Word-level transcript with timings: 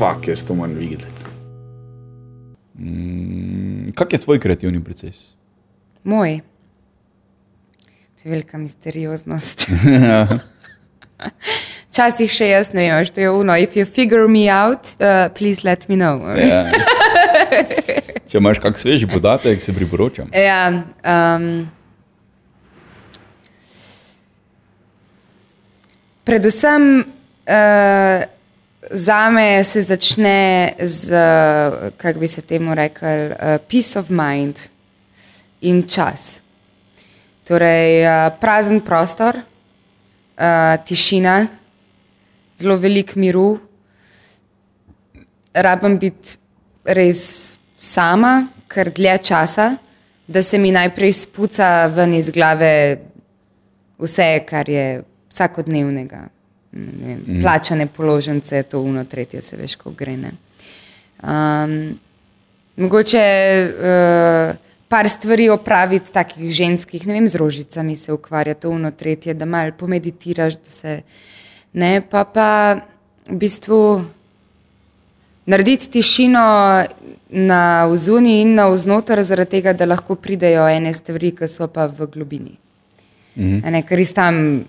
fuck, 0.00 0.28
jaz 0.28 0.44
to 0.46 0.54
moram 0.54 0.74
videti. 0.74 1.06
Mm, 2.78 3.92
kak 3.94 4.12
je 4.12 4.18
tvoj 4.18 4.40
kreativni 4.40 4.84
proces? 4.84 5.16
Moj. 6.04 6.40
To 8.16 8.28
je 8.28 8.30
velika 8.30 8.58
misterioznost. 8.58 9.68
Včasih 11.90 12.32
še 12.32 12.48
jaz 12.48 12.72
ne 12.72 12.86
vem, 12.88 13.04
što 13.04 13.20
je 13.20 13.30
uno. 13.30 13.56
If 13.56 13.76
you 13.76 13.84
figure 13.84 14.28
me 14.28 14.48
out, 14.48 14.94
uh, 14.96 15.28
please 15.36 15.68
let 15.68 15.88
me 15.88 15.96
know. 15.96 16.22
Ja. 16.38 16.64
Če 18.30 18.38
imaš 18.38 18.62
kak 18.62 18.78
sveži 18.78 19.08
podatek, 19.10 19.62
se 19.62 19.74
priporočam. 19.76 20.30
Ja, 20.32 20.70
um, 21.04 21.68
predvsem 26.24 26.92
uh, 27.04 28.39
za 28.90 29.30
me 29.30 29.64
se 29.64 29.82
začne 29.82 30.72
z, 30.78 31.14
kako 31.96 32.20
bi 32.20 32.28
se 32.28 32.42
temu 32.42 32.74
rekel, 32.74 33.30
uh, 33.30 33.58
peace 33.70 33.98
of 33.98 34.10
mind 34.10 34.58
in 35.60 35.82
čas. 35.88 36.40
Torej, 37.44 38.04
uh, 38.04 38.32
prazen 38.40 38.80
prostor, 38.80 39.36
uh, 39.36 40.84
tišina, 40.84 41.46
zelo 42.58 42.76
velik 42.76 43.14
miru, 43.16 43.58
rabim 45.54 45.98
biti 45.98 46.36
res 46.84 47.58
sama, 47.78 48.48
ker 48.70 48.90
dlje 48.94 49.18
časa, 49.30 49.70
da 50.26 50.42
se 50.42 50.58
mi 50.58 50.70
najprej 50.72 51.12
spuca 51.12 51.86
ven 51.86 52.14
iz 52.14 52.30
glave 52.30 52.98
vse, 53.98 54.44
kar 54.46 54.68
je 54.68 55.02
vsakodnevnega. 55.30 56.39
Vem, 56.72 57.18
mm. 57.26 57.40
Plačane 57.42 57.86
položnice, 57.86 58.62
to 58.62 58.80
uno, 58.80 59.04
tretje, 59.04 59.42
se 59.42 59.56
veš, 59.56 59.74
ko 59.76 59.90
gre. 59.90 60.16
ne. 60.16 60.30
Um, 61.22 61.98
mogoče 62.76 63.24
uh, 63.68 64.56
par 64.88 65.08
stvari 65.08 65.48
opraviti, 65.48 66.12
takih 66.12 66.50
ženskih, 66.50 67.06
ne 67.06 67.12
vem, 67.12 67.28
z 67.28 67.34
rožicami 67.34 67.96
se 67.96 68.12
ukvarja, 68.12 68.54
to 68.54 68.70
uno, 68.70 68.90
tretje, 68.90 69.34
da 69.34 69.44
malo 69.44 69.72
pomeditiraš, 69.78 70.54
da 70.54 70.70
se 70.70 71.02
ne, 71.72 72.00
pa 72.00 72.24
pa 72.24 72.80
v 73.26 73.36
bistvu 73.38 74.04
narediti 75.46 75.90
tišino 75.90 76.46
na 77.30 77.86
vzuni 77.86 78.40
in 78.42 78.54
na 78.54 78.66
vznoter, 78.70 79.22
zaradi 79.22 79.58
tega, 79.58 79.72
da 79.72 79.86
lahko 79.86 80.14
pridejo 80.14 80.66
ene 80.68 80.92
stvari, 80.94 81.34
ki 81.38 81.48
so 81.48 81.68
pa 81.70 81.86
v 81.86 82.06
globini. 82.06 82.56
Mm 83.36 83.42
-hmm. 83.42 83.70
ne, 83.70 83.82
ker 83.82 84.00
iz 84.00 84.14
tam 84.14 84.64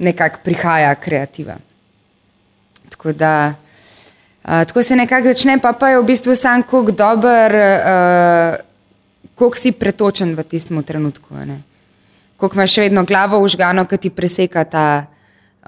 nekako 0.00 0.40
prihaja 0.44 0.94
kreativa. 0.94 1.56
Tako 2.88 3.12
da. 3.12 3.54
Uh, 4.44 4.64
tako 4.66 4.82
se 4.82 4.96
nekako 4.96 5.28
začne, 5.28 5.58
pa, 5.60 5.72
pa 5.72 5.88
je 5.88 6.00
v 6.00 6.04
bistvu 6.04 6.34
sam, 6.34 6.62
kako 6.62 6.92
dober, 6.96 7.54
uh, 7.54 8.56
koliko 9.34 9.56
si 9.56 9.72
pretočen 9.72 10.34
v 10.34 10.44
tistem 10.44 10.82
trenutku. 10.82 11.36
Koliko 12.36 12.56
imaš 12.56 12.74
še 12.74 12.86
vedno 12.88 13.04
glavo 13.04 13.38
užgano, 13.44 13.84
ki 13.84 13.96
ti 13.96 14.10
preseka 14.10 14.64
ta 14.64 14.86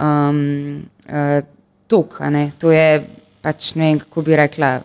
um, 0.00 0.80
uh, 1.08 1.44
tok. 1.86 2.16
To 2.58 2.72
je 2.72 3.04
pač 3.42 3.74
ne 3.74 3.90
vem, 3.90 4.00
kako 4.00 4.22
bi 4.22 4.36
rekla, 4.38 4.80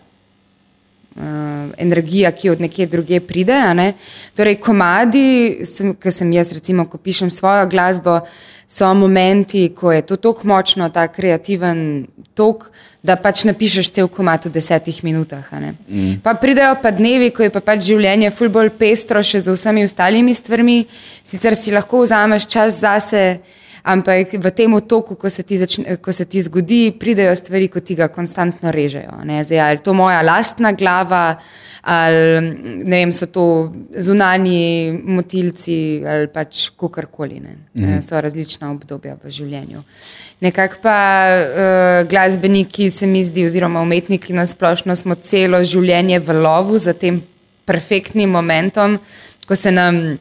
uh, 1.18 1.72
energija, 1.78 2.32
ki 2.32 2.50
od 2.50 2.62
nekje 2.62 2.88
druge 2.88 3.20
pride. 3.20 3.58
Ne? 3.74 3.94
Torej, 4.36 4.60
komadi, 4.62 5.64
ki 6.02 6.12
sem 6.12 6.34
jaz, 6.34 6.54
recimo, 6.54 6.86
ko 6.86 6.98
pišem 6.98 7.32
svojo 7.32 7.68
glasbo, 7.70 8.22
so 8.68 8.94
momenti, 8.94 9.70
ko 9.76 9.92
je 9.92 10.02
to 10.02 10.16
tako 10.16 10.48
močno, 10.48 10.90
ta 10.90 11.08
kreativen 11.08 12.06
tok. 12.36 12.70
Da 13.08 13.16
pač 13.16 13.46
napišeš 13.48 13.92
cel 13.94 14.08
komat 14.12 14.50
v 14.50 14.58
desetih 14.58 14.98
minutah. 15.06 15.46
Mm. 15.88 16.18
Pa 16.26 16.34
pridejo 16.36 16.74
pa 16.82 16.92
dnevi, 16.92 17.30
ko 17.32 17.46
je 17.46 17.52
pa 17.54 17.62
pač 17.64 17.86
življenje 17.88 18.34
ful 18.36 18.50
bolj 18.52 18.74
pestro, 18.76 19.22
še 19.24 19.40
z 19.46 19.54
vsemi 19.54 19.86
ostalimi 19.88 20.34
stvarmi, 20.36 20.82
sicer 21.24 21.56
si 21.56 21.72
lahko 21.72 22.02
vzameš 22.04 22.50
čas 22.52 22.82
zase, 22.82 23.38
ampak 23.88 24.36
v 24.36 24.52
tem 24.52 24.74
otoku, 24.76 25.16
ko 25.16 25.30
se, 25.32 25.46
začne, 25.48 25.96
ko 26.04 26.12
se 26.12 26.26
ti 26.28 26.42
zgodi, 26.44 26.92
pridejo 27.00 27.32
stvari, 27.40 27.70
ki 27.72 27.82
ti 27.82 27.96
ga 27.96 28.10
konstantno 28.12 28.72
režejo. 28.76 29.16
Zdaj, 29.24 29.62
ali 29.64 29.80
to 29.84 29.96
moja 29.96 30.20
lastna 30.22 30.74
glava, 30.76 31.40
ali 31.88 32.84
ne 32.84 33.00
vem, 33.00 33.14
so 33.16 33.30
to 33.32 33.72
zunanji 33.96 34.92
motilci 34.92 36.04
ali 36.04 36.28
pač 36.28 36.68
kakorkoli. 36.76 37.40
Mhm. 37.40 38.02
So 38.04 38.20
različna 38.20 38.74
obdobja 38.76 39.16
v 39.24 39.32
življenju. 39.32 39.84
Nekako 40.44 40.84
pa 40.84 41.00
uh, 41.32 42.10
glasbeniki 42.10 42.92
se 42.92 43.08
mi 43.08 43.24
zdi, 43.26 43.48
oziroma 43.48 43.82
umetniki 43.82 44.36
na 44.38 44.46
splošno, 44.46 44.96
smo 44.96 45.16
celo 45.16 45.64
življenje 45.64 46.20
v 46.20 46.36
lovu 46.44 46.78
za 46.78 46.94
tem 46.94 47.24
perfektnim 47.66 48.30
momentom, 48.30 49.00
ko 49.48 49.56
se 49.56 49.72
nam 49.72 50.18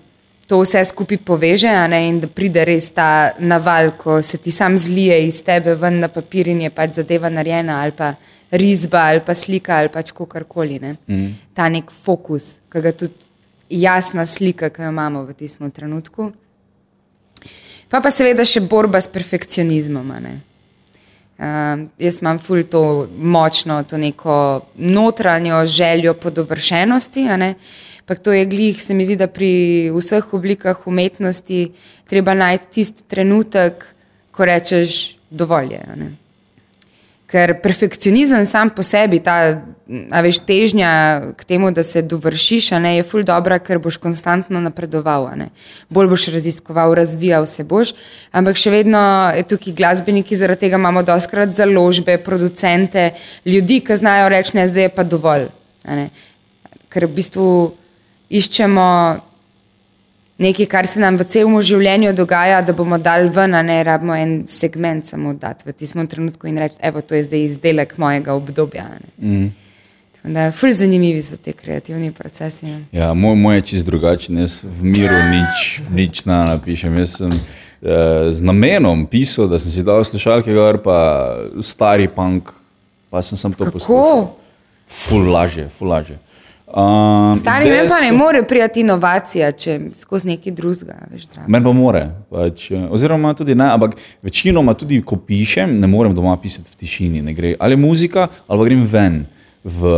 to 0.46 0.60
vse 0.60 0.84
skupaj 0.84 1.18
poveže 1.26 1.70
ne, 1.90 2.00
in 2.08 2.20
da 2.22 2.28
pride 2.30 2.64
res 2.64 2.90
ta 2.94 3.34
naval, 3.38 3.90
ko 3.98 4.20
se 4.22 4.38
ti 4.38 4.50
sam 4.54 4.78
zlije 4.78 5.18
iz 5.26 5.42
tebe 5.44 5.74
ven 5.74 6.00
na 6.00 6.08
papir 6.08 6.48
in 6.48 6.62
je 6.62 6.70
pač 6.70 7.00
zadeva 7.00 7.30
narejena 7.30 7.80
ali 7.82 7.92
pa 7.92 8.14
risba 8.50 9.08
ali 9.10 9.20
pa 9.26 9.34
slika 9.34 9.76
ali 9.76 9.88
pač 9.88 10.12
kakorkoli. 10.12 10.78
Ne. 10.78 10.96
Mm. 11.08 11.32
Ta 11.54 11.68
nek 11.68 11.90
fokus, 11.90 12.56
ki 12.72 12.82
ga 12.82 12.92
tudi 12.92 13.30
jasna 13.70 14.26
slika, 14.26 14.70
ki 14.70 14.82
jo 14.82 14.90
imamo 14.94 15.24
v 15.26 15.34
tistem 15.34 15.70
trenutku. 15.70 16.30
Pa 17.90 18.00
pa 18.02 18.10
seveda 18.10 18.44
še 18.46 18.62
borba 18.66 19.00
s 19.02 19.10
perfekcionizmom. 19.10 20.10
Uh, 21.36 21.86
jaz 22.00 22.20
imam 22.22 22.38
ful 22.42 22.62
to 22.70 23.08
močno, 23.18 23.82
to 23.84 23.98
neko 23.98 24.36
notranjo 24.78 25.64
željo 25.66 26.14
po 26.14 26.30
dovršenosti. 26.30 27.26
Ampak 28.06 28.20
to 28.22 28.30
je 28.30 28.44
glih, 28.46 28.82
se 28.82 28.94
mi 28.94 29.02
zdi, 29.02 29.16
da 29.18 29.26
pri 29.26 29.90
vseh 29.90 30.26
oblikah 30.34 30.78
umetnosti 30.86 31.72
treba 32.06 32.36
najti 32.38 32.68
tisti 32.70 33.02
trenutek, 33.10 33.82
ko 34.30 34.44
rečeš 34.46 35.16
dovolj. 35.30 35.72
Je, 35.74 36.10
Ker 37.26 37.56
perfekcionizem 37.58 38.44
sam 38.46 38.70
po 38.70 38.84
sebi, 38.86 39.18
ta 39.18 39.58
veš, 40.22 40.38
težnja 40.46 40.90
k 41.34 41.48
temu, 41.50 41.72
da 41.74 41.82
se 41.82 41.98
dovršiš, 42.06 42.68
ne, 42.78 42.92
je 43.00 43.02
ful 43.02 43.24
dobra, 43.26 43.58
ker 43.58 43.80
boš 43.82 43.98
konstantno 43.98 44.60
napredoval. 44.62 45.26
Bolj 45.90 46.10
boš 46.12 46.28
raziskoval, 46.36 46.94
razvijal 46.94 47.42
se 47.50 47.66
boš. 47.66 47.90
Ampak 48.30 48.54
še 48.54 48.70
vedno 48.70 49.00
je 49.34 49.42
tukaj 49.50 49.74
glasbeniki, 49.74 50.38
zaradi 50.38 50.68
tega 50.68 50.78
imamo 50.78 51.02
doskrat 51.02 51.50
založbe, 51.50 52.20
producente, 52.22 53.08
ljudi, 53.42 53.80
ki 53.82 53.98
znajo 53.98 54.30
reči, 54.30 54.54
ne, 54.60 54.68
zdaj 54.70 54.86
je 54.86 54.94
pa 54.94 55.02
dovolj. 55.02 55.48
Ker 56.86 57.08
v 57.10 57.12
bistvu 57.18 57.48
iščemo 58.30 58.86
nekaj, 60.38 60.66
kar 60.66 60.86
se 60.86 61.00
nam 61.00 61.16
v 61.16 61.26
celem 61.30 61.60
življenju 61.64 62.12
dogaja, 62.16 62.62
da 62.64 62.74
bomo 62.76 62.98
dali 63.00 63.28
ven, 63.32 63.54
a 63.56 63.62
ne 63.64 63.78
rabimo 63.84 64.16
en 64.16 64.38
segment 64.50 65.06
samo 65.06 65.34
dati 65.34 65.68
v 65.68 65.76
tistem 65.76 66.08
trenutku 66.08 66.48
in 66.50 66.58
reči, 66.60 66.76
evo, 66.84 67.00
to 67.00 67.16
je 67.16 67.24
zdaj 67.28 67.46
izdelek 67.50 67.96
mojega 67.98 68.36
obdobja. 68.36 68.88
Mm. 69.22 69.54
Da, 70.26 70.48
ful 70.50 70.72
zanimivi 70.74 71.20
so 71.22 71.36
ti 71.38 71.52
kreativni 71.54 72.10
procesi. 72.12 72.66
Ne? 72.66 72.80
Ja, 72.92 73.12
moj, 73.14 73.36
moj 73.38 73.60
je 73.60 73.66
čist 73.70 73.86
drugačen, 73.86 74.40
jaz 74.42 74.64
v 74.64 74.90
miru 74.90 75.18
nič, 75.30 75.66
nič 75.86 76.24
na 76.26 76.40
napišem. 76.48 76.96
Jaz 76.98 77.14
sem 77.20 77.30
eh, 77.30 78.32
z 78.34 78.42
namenom 78.42 79.04
pisal, 79.06 79.46
da 79.46 79.60
sem 79.62 79.70
si 79.70 79.86
dal 79.86 80.02
slušalke, 80.04 80.50
gor 80.50 80.80
pa 80.82 80.98
stari 81.62 82.10
punk, 82.10 82.50
pa 83.06 83.22
sem, 83.22 83.38
sem 83.38 83.54
to 83.54 83.70
poslušal. 83.70 84.26
Ful 84.90 85.30
lažje, 85.30 85.68
ful 85.70 85.94
lažje. 85.94 86.18
Um, 86.66 87.38
Stari 87.38 87.70
meni 87.70 87.88
pa 87.88 88.00
ne 88.02 88.12
more 88.12 88.42
prijeti 88.42 88.80
inovacija, 88.80 89.52
če 89.52 89.78
skozi 89.94 90.26
neki 90.32 90.50
drugega. 90.50 90.96
Meni 91.46 91.62
pa 91.64 91.72
more. 91.72 92.00
Pač, 92.30 92.70
eh, 92.74 92.88
oziroma, 92.90 93.34
tudi 93.38 93.54
ne, 93.54 93.68
ampak 93.70 93.94
večinoma, 94.26 94.74
tudi 94.74 94.98
ko 95.06 95.16
pišem, 95.16 95.76
ne 95.80 95.86
morem 95.86 96.14
doma 96.14 96.34
pisati 96.42 96.72
v 96.72 96.80
tišini. 96.80 97.54
Ali 97.62 97.76
muzika, 97.78 98.26
ali 98.48 98.66
grem 98.66 98.82
ven 98.82 99.22
v 99.62 99.92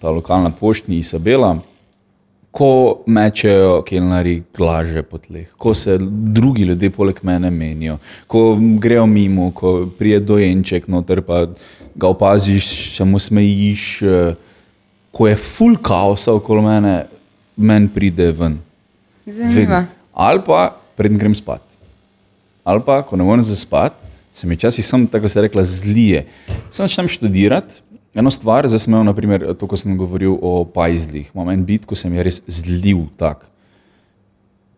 ta 0.00 0.12
lokalna 0.12 0.50
poštni 0.52 0.98
Isabela, 1.00 1.56
ko 2.52 3.04
mečejo 3.06 3.80
kelnari 3.86 4.42
glaže 4.56 5.02
po 5.02 5.18
tleh, 5.18 5.46
ko 5.56 5.72
se 5.74 5.96
drugi 6.00 6.66
ljudje 6.68 6.90
poleg 6.90 7.16
mene 7.22 7.50
menijo, 7.50 7.96
ko 8.26 8.58
grejo 8.60 9.06
mimo, 9.06 9.50
ko 9.56 9.88
prije 9.98 10.20
dojenček 10.20 10.88
noter, 10.88 11.22
pa 11.22 11.46
ga 11.94 12.12
opaziš, 12.12 12.92
samo 12.98 13.18
smejiš. 13.18 13.86
Uh, 14.02 14.44
ko 15.12 15.28
je 15.28 15.36
full 15.36 15.78
kaosa 15.82 16.34
okoli 16.36 16.62
mene, 16.64 16.94
meni 17.56 17.88
pride 17.94 18.30
ven. 18.32 18.58
Zanimivo. 19.26 19.84
Ali 20.12 20.42
pa 20.46 20.72
predtem 20.98 21.18
grem 21.18 21.34
spat. 21.34 21.62
Ali 22.66 22.82
pa, 22.84 23.00
ko 23.06 23.16
ne 23.16 23.24
morem 23.24 23.44
zaspati, 23.46 24.04
se 24.32 24.46
mi 24.46 24.58
včasih 24.58 24.86
sam, 24.86 25.06
tako 25.06 25.28
se 25.28 25.40
rekla, 25.40 25.64
zlije. 25.64 26.26
Sem 26.70 26.86
začel 26.86 27.08
študirati. 27.08 27.82
Eno 28.18 28.30
stvar, 28.30 28.66
zdaj 28.68 28.82
sem 28.82 28.92
imel, 28.92 29.06
naprimer, 29.06 29.44
to, 29.56 29.66
ko 29.70 29.76
sem 29.78 29.94
govoril 29.96 30.34
o 30.42 30.64
pajzlih. 30.64 31.30
Imam 31.34 31.48
en 31.52 31.62
bit, 31.64 31.86
ko 31.86 31.96
sem 31.96 32.12
je 32.16 32.24
res 32.26 32.40
zlil 32.44 33.06
tak. 33.20 33.44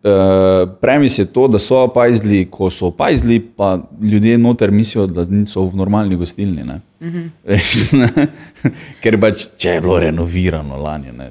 Uh, 0.01 0.69
premis 0.81 1.19
je 1.19 1.25
to, 1.29 1.47
da 1.47 1.59
so 1.59 1.83
opazili, 1.85 2.47
ko 2.49 2.69
so 2.73 2.87
opazili, 2.87 3.39
pa 3.39 3.79
ljudje 4.01 4.37
noter 4.37 4.71
mislijo, 4.71 5.05
da 5.07 5.25
so 5.45 5.61
v 5.61 5.77
normalni 5.77 6.15
gostilni. 6.15 6.63
Ne? 6.63 6.79
Mm 7.01 7.07
-hmm. 7.47 8.27
Ker 9.01 9.19
pač, 9.19 9.45
če 9.57 9.69
je 9.69 9.81
bilo 9.81 9.99
renovirano 9.99 10.77
lani, 10.77 11.11
ne, 11.17 11.29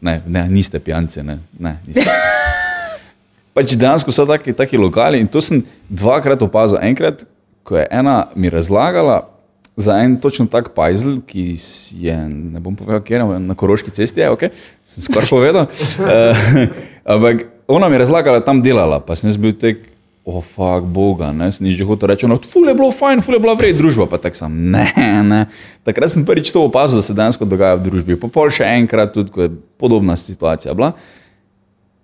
ne, 0.00 0.22
ne 0.26 0.48
niste 0.48 0.78
pijanci. 0.78 1.22
Ne, 1.22 1.38
ne, 1.58 1.76
niste. 1.86 2.10
pač 3.54 3.74
dejansko 3.74 4.12
so 4.12 4.26
taki, 4.26 4.52
taki 4.52 4.76
lokali 4.76 5.20
in 5.20 5.28
to 5.28 5.40
sem 5.40 5.62
dvakrat 5.88 6.42
opazil. 6.42 6.78
Enkrat, 6.82 7.24
ko 7.62 7.76
je 7.76 7.86
ena 7.90 8.26
mi 8.34 8.50
razlagala 8.50 9.28
za 9.76 9.98
en 10.02 10.16
točno 10.20 10.46
tak 10.46 10.72
pajzel, 10.74 11.20
ki 11.26 11.58
je, 11.92 12.16
ne 12.28 12.60
bom 12.60 12.76
povedal, 12.76 13.02
kje 13.02 13.16
je 13.16 13.38
na 13.38 13.54
Koroški 13.54 13.90
cesti, 13.90 14.20
je, 14.20 14.30
okay, 14.30 14.50
sem 14.84 15.02
skoraj 15.02 15.30
povedal. 15.30 15.68
uh, 15.68 16.36
ampak 17.14 17.57
ona 17.68 17.88
mi 17.88 17.94
je 17.94 17.98
razlagala, 17.98 18.40
tam 18.40 18.62
delala, 18.64 19.00
pa 19.00 19.16
sem 19.16 19.28
jaz 19.28 19.36
bil 19.40 19.52
tek, 19.52 19.84
oh, 20.28 20.40
fuck, 20.44 20.84
boga, 20.84 21.30
ne, 21.32 21.48
sem 21.52 21.68
že 21.72 21.84
hotel 21.88 22.12
reči, 22.12 22.28
no, 22.28 22.36
ful 22.40 22.68
je 22.68 22.74
bilo 22.76 22.90
fajn, 22.92 23.20
ful 23.24 23.36
je 23.36 23.40
bila 23.40 23.54
vred 23.56 23.76
družba, 23.76 24.08
pa 24.08 24.20
tak 24.20 24.36
sem, 24.36 24.52
ne, 24.72 24.88
ne. 25.24 25.40
Takrat 25.88 26.12
sem 26.12 26.24
prvič 26.24 26.52
to 26.52 26.64
opazil, 26.64 27.00
da 27.00 27.04
se 27.04 27.16
dejansko 27.16 27.48
dogaja 27.48 27.78
v 27.80 27.88
družbi, 27.88 28.18
pa 28.20 28.28
pol 28.32 28.52
še 28.52 28.68
enkrat, 28.80 29.12
tudi 29.16 29.32
ko 29.32 29.44
je 29.46 29.52
podobna 29.80 30.16
situacija 30.20 30.76
bila. 30.76 30.92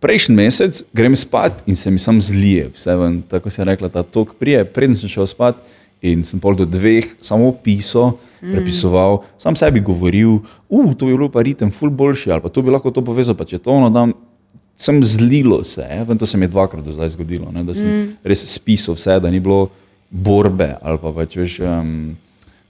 Prejšnji 0.05 0.37
mesec 0.37 0.83
grem 0.93 1.17
spat 1.17 1.65
in 1.69 1.77
se 1.81 1.93
mi 1.93 2.01
sam 2.01 2.21
zlije, 2.21 2.69
vse 2.77 2.97
ven, 3.01 3.23
tako 3.29 3.53
se 3.53 3.63
je 3.63 3.69
rekla, 3.73 3.89
ta 3.93 4.05
tok 4.05 4.37
prije, 4.41 4.65
preden 4.69 4.97
sem 4.97 5.09
šel 5.09 5.29
spat 5.29 5.61
in 6.05 6.25
sem 6.29 6.41
pol 6.41 6.57
do 6.57 6.69
dveh 6.69 7.09
samo 7.25 7.49
pisal, 7.65 8.19
prepisoval, 8.45 9.23
mm. 9.23 9.41
sam 9.41 9.57
sebi 9.57 9.81
govoril, 9.81 10.43
uh, 10.69 10.93
to 10.93 11.09
bi 11.09 11.17
bilo 11.17 11.31
pa 11.33 11.41
ritem 11.45 11.73
ful 11.73 11.89
boljši, 11.89 12.35
ali 12.37 12.45
pa 12.45 12.53
to 12.53 12.61
bi 12.61 12.73
lahko 12.73 12.93
to 12.93 13.01
povezal, 13.05 13.37
pa 13.37 13.49
če 13.49 13.61
to 13.65 13.73
ono 13.73 13.89
dam, 13.89 14.13
sem 14.77 15.05
zlilo 15.05 15.65
se, 15.65 15.87
vem, 16.09 16.19
to 16.19 16.27
se 16.27 16.39
mi 16.39 16.45
je 16.45 16.49
dvakrat 16.49 16.85
do 16.85 16.93
zdaj 16.93 17.09
zgodilo, 17.09 17.53
ne, 17.53 17.65
da 17.65 17.75
sem 17.75 17.89
mm. 17.89 18.13
res 18.25 18.45
spisal 18.55 18.99
vse, 18.99 19.21
da 19.23 19.31
ni 19.31 19.41
bilo 19.41 19.69
borbe 20.11 20.75
ali 20.83 20.99
pa 20.99 21.13
pač 21.15 21.37
veš. 21.37 21.59
Um, 21.61 22.15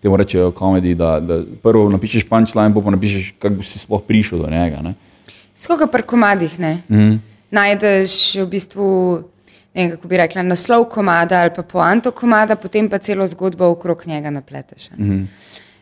Temu 0.04 0.18
rečejo 0.20 0.50
komedi, 0.52 0.90
da, 0.94 1.14
da 1.16 1.38
prvo 1.62 1.86
napišeš 1.88 2.26
punčline, 2.28 2.74
pa 2.76 2.90
napišeš, 2.92 3.30
kako 3.40 3.62
si 3.64 3.78
sploh 3.80 4.02
prišel 4.04 4.42
do 4.44 4.50
njega. 4.52 4.82
Skoga 5.56 5.86
pri 5.88 6.04
komadih 6.04 6.58
ne. 6.60 6.74
Mm. 6.92 7.14
Najdeš 7.48 8.16
v 8.42 8.44
bistvu, 8.52 8.88
ne 9.72 9.86
kako 9.94 10.08
bi 10.08 10.18
rekla, 10.20 10.44
naslov 10.44 10.84
komada 10.92 11.40
ali 11.40 11.54
pa 11.56 11.64
poanto 11.64 12.12
komada, 12.12 12.56
potem 12.60 12.90
pa 12.92 13.00
celo 13.00 13.24
zgodbo 13.26 13.70
okrog 13.72 14.04
njega 14.06 14.30
napleteš. 14.30 14.90
Mm. 14.98 15.24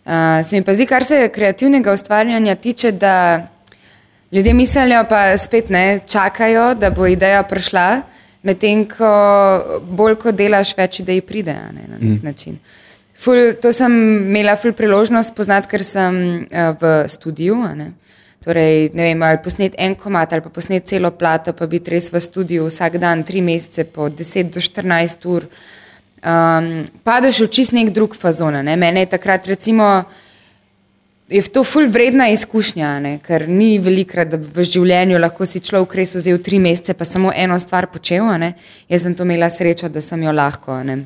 Uh, 0.07 0.39
se 0.47 0.57
mi 0.57 0.63
pa 0.63 0.75
zdi, 0.75 0.87
kar 0.87 1.05
se 1.05 1.27
kreativnega 1.35 1.93
ustvarjanja 1.93 2.55
tiče, 2.55 2.93
da 2.93 3.43
Ljudje 4.33 4.55
mislijo, 4.55 5.05
pa 5.09 5.39
spet 5.39 5.69
ne 5.69 6.01
čakajo, 6.07 6.75
da 6.75 6.91
bo 6.91 7.07
ideja 7.07 7.43
prišla, 7.43 8.03
medtem 8.43 8.87
ko 8.89 9.09
bolj 9.85 10.15
ko 10.23 10.33
delaš, 10.33 10.73
več 10.77 11.03
idej 11.03 11.21
pride 11.21 11.53
ne, 11.53 11.85
na 11.89 11.99
nek 11.99 12.23
mm. 12.23 12.23
način. 12.25 12.57
Ful, 13.23 13.53
to 13.61 13.75
sem 13.77 13.93
imela 14.25 14.57
ful 14.57 14.73
priložnost 14.73 15.35
spoznati, 15.35 15.69
ker 15.69 15.85
sem 15.85 16.17
uh, 16.49 16.73
v 16.81 16.95
studiu. 17.13 17.59
Ne. 17.77 17.93
Torej, 18.43 18.89
ne 18.97 19.11
vem, 19.11 19.23
ali 19.23 19.39
posnet 19.45 19.77
en 19.79 19.95
komat 20.01 20.33
ali 20.33 20.43
pa 20.43 20.51
posnet 20.51 20.89
celo 20.89 21.13
plato, 21.15 21.53
pa 21.53 21.69
biti 21.71 21.93
res 21.93 22.09
v 22.11 22.25
studiu 22.25 22.65
vsak 22.67 22.97
dan, 22.99 23.23
tri 23.29 23.45
mesece, 23.45 23.85
po 23.85 24.09
10 24.09 24.51
do 24.57 24.65
14 24.65 25.29
ur. 25.29 25.47
Um, 26.23 26.73
padeš 27.05 27.45
v 27.45 27.53
čist 27.53 27.77
nek 27.77 27.93
drug 27.93 28.17
fazon. 28.17 28.57
Ne. 28.65 28.81
Mene 28.81 29.05
je 29.05 29.13
takrat 29.13 29.47
recimo 29.53 29.93
je 31.33 31.43
to 31.49 31.65
ful 31.65 31.87
vredna 31.91 32.29
izkušnja, 32.29 32.91
ne? 33.01 33.13
ker 33.25 33.49
ni 33.49 33.79
velikrat, 33.83 34.29
da 34.33 34.39
v 34.39 34.65
življenju 34.67 35.21
lahko 35.21 35.47
si 35.49 35.63
človek 35.65 35.97
res 36.01 36.15
vzel 36.17 36.41
tri 36.45 36.61
mesece, 36.63 36.95
pa 36.95 37.07
samo 37.09 37.33
eno 37.35 37.59
stvar 37.59 37.89
počel. 37.93 38.27
Ne? 38.41 38.53
Jaz 38.91 39.07
sem 39.07 39.17
to 39.17 39.27
imela 39.27 39.49
srečo, 39.51 39.91
da 39.93 40.03
sem 40.05 40.23
jo 40.23 40.35
lahko. 40.37 40.77
Ne? 40.87 40.99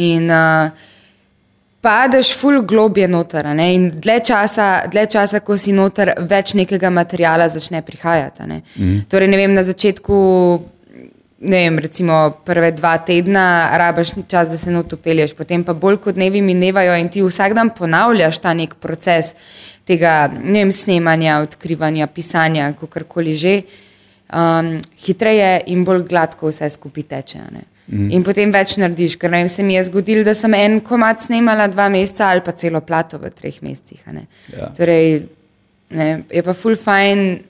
In 0.00 0.30
uh, 0.30 0.88
padeš 1.84 2.32
ful 2.40 2.62
globje 2.62 3.08
noter. 3.08 3.50
Ne? 3.56 3.70
In 3.76 3.88
dlje 4.00 4.18
časa, 4.32 4.68
dlje 4.90 5.06
časa, 5.16 5.42
ko 5.44 5.56
si 5.60 5.74
noter, 5.76 6.14
več 6.30 6.54
nekega 6.58 6.90
materijala 6.94 7.48
začne 7.52 7.82
prihajati. 7.86 8.48
Ne? 8.48 8.62
Mm. 8.76 9.00
Torej, 9.10 9.32
ne 9.32 9.40
vem, 9.40 9.56
na 9.56 9.66
začetku 9.66 10.20
ne 11.40 11.56
vem, 11.64 11.78
recimo 11.78 12.36
prve 12.44 12.72
dva 12.76 12.98
tedna 12.98 13.70
rabaš 13.78 14.12
čas, 14.28 14.48
da 14.48 14.58
se 14.60 14.70
notopelješ, 14.70 15.32
potem 15.34 15.64
pa 15.64 15.72
bolj 15.72 15.96
kot 16.04 16.14
dnevi 16.14 16.42
minevajo 16.44 16.96
in 17.00 17.08
ti 17.08 17.22
vsak 17.24 17.54
dan 17.56 17.72
ponavljaš 17.76 18.38
ta 18.38 18.52
nek 18.54 18.74
proces 18.80 19.34
tega 19.88 20.28
ne 20.28 20.64
vem, 20.64 20.72
snemanja, 20.72 21.40
odkrivanja, 21.42 22.06
pisanja, 22.06 22.70
kakorkoli 22.78 23.34
že, 23.34 23.54
um, 24.36 24.76
hitreje 25.06 25.64
in 25.72 25.84
bolj 25.84 26.04
gladko 26.10 26.52
vse 26.52 26.70
skupaj 26.70 27.08
teče. 27.14 27.42
Mm. 27.90 28.10
In 28.14 28.22
potem 28.22 28.52
več 28.54 28.76
narediš, 28.78 29.16
ker 29.18 29.32
vem, 29.32 29.48
se 29.48 29.64
mi 29.66 29.74
je 29.74 29.88
zgodilo, 29.88 30.22
da 30.28 30.34
sem 30.36 30.54
en 30.54 30.78
komat 30.84 31.24
snemala 31.24 31.66
dva 31.72 31.88
meseca 31.90 32.28
ali 32.30 32.44
pa 32.44 32.52
celo 32.52 32.84
plato 32.86 33.18
v 33.18 33.32
treh 33.34 33.62
mesecih. 33.64 34.04
Ja. 34.54 34.70
Torej, 34.76 35.24
ne, 35.96 36.10
je 36.30 36.42
pa 36.46 36.54
full 36.54 36.78
fine 36.78 37.40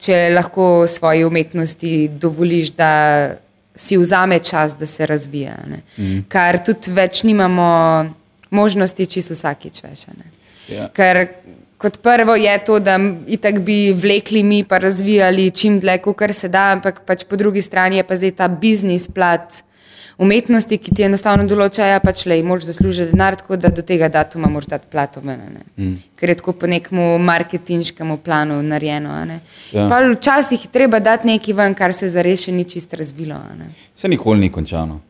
če 0.00 0.30
lahko 0.34 0.86
svoji 0.88 1.24
umetnosti 1.24 2.08
dovoliš, 2.20 2.72
da 2.78 2.92
si 3.76 3.96
vzame 4.00 4.38
čas, 4.44 4.74
da 4.76 4.86
se 4.86 5.06
razvija. 5.06 5.56
Mm. 5.96 6.24
Kar 6.28 6.58
tudi 6.64 6.92
več 6.92 7.22
nimamo 7.24 7.68
možnosti, 8.50 9.06
čisto 9.06 9.36
vsakič 9.36 9.82
več. 9.84 10.06
Ja. 10.68 10.88
Ker 10.94 11.26
kot 11.80 12.00
prvo 12.04 12.36
je 12.36 12.52
to, 12.66 12.78
da 12.82 12.98
itak 13.26 13.62
bi 13.64 13.92
vlekli 13.96 14.42
mi 14.44 14.62
pa 14.64 14.78
razvijali 14.78 15.50
čim 15.50 15.80
dlje, 15.80 15.98
kar 16.16 16.34
se 16.36 16.48
da, 16.52 16.70
ampak 16.76 17.02
pač 17.08 17.24
po 17.24 17.36
drugi 17.40 17.62
strani 17.62 18.00
je 18.00 18.06
pa 18.06 18.16
zdaj 18.16 18.36
ta 18.36 18.48
biznis 18.48 19.08
plat 19.08 19.62
umetnosti, 20.20 20.76
ki 20.78 20.94
ti 20.94 21.04
enostavno 21.06 21.46
določajo, 21.48 21.88
ja, 21.94 22.00
pač 22.04 22.26
le, 22.28 22.36
moraš 22.44 22.68
zaslužiti 22.68 23.14
denar, 23.14 23.38
tako 23.40 23.56
da 23.60 23.70
do 23.72 23.84
tega 23.86 24.10
datuma 24.12 24.50
moraš 24.52 24.68
dati 24.74 24.90
plato 24.92 25.22
ven. 25.24 25.40
Mm. 25.76 25.94
Ker 26.20 26.32
je 26.32 26.36
tako 26.42 26.52
po 26.60 26.68
nekem 26.68 27.00
marketinškem 27.24 28.12
planu 28.24 28.58
narejeno. 28.62 29.14
Ja. 29.72 29.86
Včasih 29.88 30.66
je 30.66 30.72
treba 30.72 31.00
dati 31.00 31.28
nekaj 31.30 31.56
ven, 31.56 31.76
kar 31.78 31.96
se 31.96 32.10
za 32.12 32.22
rešen 32.26 32.60
ni 32.60 32.66
čist 32.68 32.94
razvilo. 32.94 33.38
Se 33.94 34.08
nikoli 34.08 34.44
ni 34.44 34.52
končano. 34.52 35.00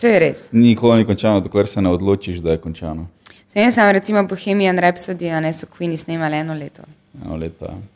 To 0.00 0.06
je 0.10 0.20
res. 0.22 0.46
Nikoli 0.52 1.02
ni 1.02 1.08
končano, 1.08 1.42
dokler 1.42 1.66
se 1.70 1.82
ne 1.82 1.90
odločiš, 1.90 2.38
da 2.44 2.54
je 2.54 2.62
končano. 2.62 3.08
Sem 3.50 3.66
jaz, 3.66 3.78
recimo, 3.94 4.22
Bohemian 4.26 4.78
Rhapsody, 4.78 5.30
a 5.30 5.40
ne 5.40 5.52
so 5.52 5.66
Queen 5.70 5.96
snimali 5.96 6.42
eno 6.42 6.54
leto. 6.54 6.82
Eno 7.24 7.36
leto. 7.36 7.70
Ja. 7.70 7.93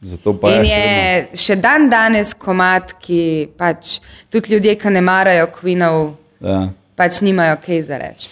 In 0.00 0.64
je, 0.64 0.76
je 0.76 1.40
še 1.42 1.58
dan 1.60 1.90
danes 1.92 2.32
komat, 2.32 2.94
ki 3.04 3.50
pač 3.60 3.98
tudi 4.32 4.54
ljudje, 4.54 4.72
ki 4.80 4.92
ne 4.94 5.02
marajo 5.04 5.50
Queenov, 5.52 5.98
ja. 6.40 6.70
pač 6.96 7.18
nimajo 7.20 7.58
kaj 7.60 7.82
za 7.84 7.98
reči. 8.00 8.30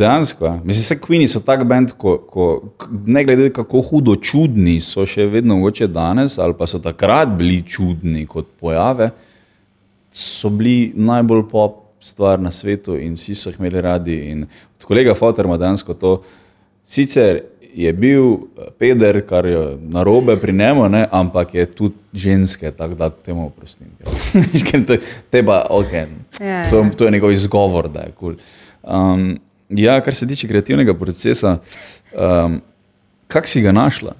Dejansko. 0.00 0.54
Mislim, 0.64 0.86
da 0.88 1.04
Queeni 1.04 1.28
so 1.28 1.42
tak 1.44 1.66
bend, 1.68 1.92
ko, 2.00 2.16
ko, 2.24 2.46
ne 3.04 3.24
glede 3.28 3.50
kako 3.52 3.84
hudo 3.90 4.16
čudni 4.16 4.78
so 4.80 5.04
še 5.04 5.28
vedno 5.28 5.58
mogoče 5.60 5.90
danes, 5.92 6.38
ali 6.40 6.56
pa 6.56 6.68
so 6.70 6.80
takrat 6.80 7.36
bili 7.36 7.60
čudni 7.68 8.24
kot 8.24 8.48
pojave, 8.56 9.10
so 10.08 10.48
bili 10.48 10.94
najbolj 10.96 11.44
pop 11.52 11.82
stvar 12.00 12.40
na 12.40 12.48
svetu 12.48 12.96
in 12.96 13.20
vsi 13.20 13.36
so 13.36 13.52
jih 13.52 13.60
imeli 13.60 13.84
radi. 13.84 14.16
In 14.32 14.48
kolega 14.88 15.12
Fotorma 15.14 15.60
dejansko 15.60 16.00
to 16.00 16.16
sicer 16.80 17.44
je 17.74 17.92
bil 17.92 18.32
eh, 18.32 18.70
peder, 18.78 19.20
kar 19.26 19.46
je 19.46 19.76
na 19.88 20.02
robe 20.02 20.36
pri 20.36 20.52
njemu, 20.52 20.88
ne, 20.88 21.08
ampak 21.10 21.54
je 21.54 21.66
tudi 21.66 21.94
ženske, 22.12 22.70
tako 22.70 22.94
da 22.94 23.10
temu 23.10 23.46
oprostim. 23.46 23.86
Teba, 25.30 25.66
ja, 26.40 26.70
to, 26.70 26.78
ja. 26.78 26.90
to 26.96 27.04
je 27.04 27.10
njegov 27.10 27.32
izgovor, 27.32 27.88
da 27.88 28.00
je 28.00 28.12
kul. 28.12 28.34
Cool. 28.34 29.14
Um, 29.14 29.38
ja, 29.68 30.00
kar 30.00 30.14
se 30.14 30.28
tiče 30.28 30.48
kreativnega 30.48 30.94
procesa, 30.94 31.58
um, 32.12 32.60
kak 33.28 33.48
si 33.48 33.60
ga 33.60 33.72
našla? 33.72 34.14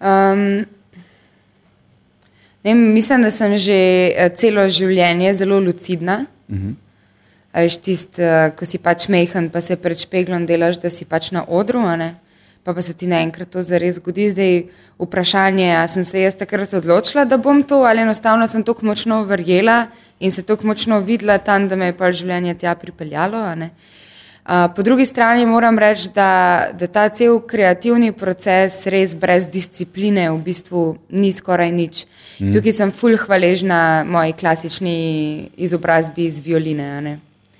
Um, 0.00 0.64
ne, 2.62 2.74
mislim, 2.74 3.22
da 3.22 3.30
sem 3.30 3.56
že 3.56 3.72
eh, 3.72 4.30
celo 4.36 4.68
življenje 4.68 5.34
zelo 5.34 5.60
lucidna. 5.60 6.24
Uh 6.48 6.54
mhm. 6.54 6.68
-huh. 6.68 6.85
Veš, 7.56 7.78
tist, 7.80 8.18
uh, 8.20 8.50
ko 8.52 8.68
si 8.68 8.76
pač 8.76 9.06
mehen, 9.08 9.48
pa 9.48 9.62
se 9.64 9.78
pred 9.80 9.96
špeglom 9.96 10.44
delaš, 10.44 10.76
da 10.82 10.90
si 10.92 11.06
pač 11.08 11.30
na 11.32 11.40
odru, 11.48 11.80
pa, 12.62 12.74
pa 12.74 12.82
se 12.82 12.92
ti 12.92 13.06
naenkrat 13.08 13.48
to 13.48 13.62
zares 13.62 13.96
zgodi. 13.96 14.28
Zdaj 14.28 14.56
vprašanje, 15.00 15.70
ali 15.76 15.88
sem 15.88 16.04
se 16.04 16.20
jaz 16.20 16.36
takrat 16.36 16.74
odločila, 16.74 17.24
da 17.24 17.38
bom 17.40 17.62
to, 17.62 17.84
ali 17.88 18.02
enostavno 18.04 18.46
sem 18.46 18.64
tako 18.64 18.86
močno 18.86 19.22
verjela 19.24 19.86
in 20.20 20.32
se 20.32 20.42
tako 20.42 20.66
močno 20.66 21.00
videla 21.00 21.38
tam, 21.38 21.68
da 21.68 21.76
me 21.76 21.92
je 21.92 21.96
pač 21.96 22.20
življenje 22.20 22.58
tja 22.60 22.74
pripeljalo. 22.74 23.40
Uh, 24.46 24.68
po 24.76 24.82
drugi 24.82 25.06
strani 25.06 25.46
moram 25.46 25.78
reči, 25.78 26.10
da, 26.14 26.68
da 26.76 26.86
ta 26.86 27.08
cel 27.08 27.40
kreativni 27.40 28.12
proces 28.12 28.84
res 28.86 29.14
brez 29.16 29.48
discipline 29.48 30.28
v 30.30 30.36
bistvu 30.44 30.82
ni 31.10 31.32
skoraj 31.32 31.72
nič. 31.72 32.04
Mm. 32.36 32.52
Tukaj 32.52 32.76
sem 32.76 32.92
fulh 32.92 33.24
hvaležna 33.24 34.04
moji 34.04 34.36
klasični 34.36 34.98
izobrazbi 35.56 36.28
iz 36.28 36.42
violine. 36.44 37.16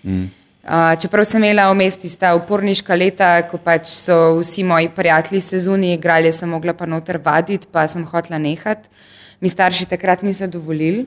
Mm. 0.07 0.31
Uh, 0.67 0.95
čeprav 0.99 1.27
sem 1.27 1.43
imela 1.43 1.69
v 1.71 1.79
mestu 1.79 2.09
ta 2.19 2.33
uporniška 2.39 2.95
leta, 2.95 3.29
ko 3.51 3.59
pač 3.59 3.91
so 3.91 4.39
vsi 4.39 4.65
moji 4.67 4.89
prijatelji 4.95 5.43
sezoni 5.43 5.93
igrali, 5.95 6.33
sem 6.33 6.51
mogla 6.51 6.75
pa 6.75 6.87
noter 6.87 7.19
vaditi, 7.23 7.69
pa 7.71 7.87
sem 7.91 8.07
hotela 8.07 8.39
nehati. 8.39 8.91
Mi 9.41 9.49
starši 9.53 9.87
takrat 9.91 10.23
niso 10.27 10.47
dovolili 10.47 11.07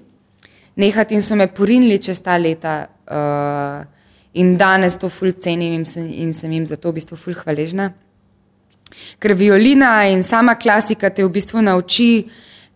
nehati 0.79 1.15
in 1.15 1.21
so 1.21 1.35
me 1.35 1.47
porinili 1.47 1.99
čez 1.99 2.21
ta 2.23 2.37
leta. 2.37 2.87
Uh, 3.09 3.87
in 4.33 4.57
danes 4.57 4.97
to 4.97 5.09
ful 5.09 5.31
cenim 5.31 5.73
in 5.73 5.85
sem, 5.85 6.05
in 6.09 6.33
sem 6.33 6.51
jim 6.51 6.65
za 6.65 6.77
to 6.77 6.91
v 6.91 6.99
bistvu 6.99 7.17
ful 7.17 7.35
hvaležna. 7.35 7.89
Ker 9.19 9.33
violina 9.37 10.05
in 10.09 10.23
sama 10.23 10.55
klasika 10.55 11.09
te 11.09 11.25
v 11.25 11.31
bistvu 11.33 11.63
nauči 11.65 12.29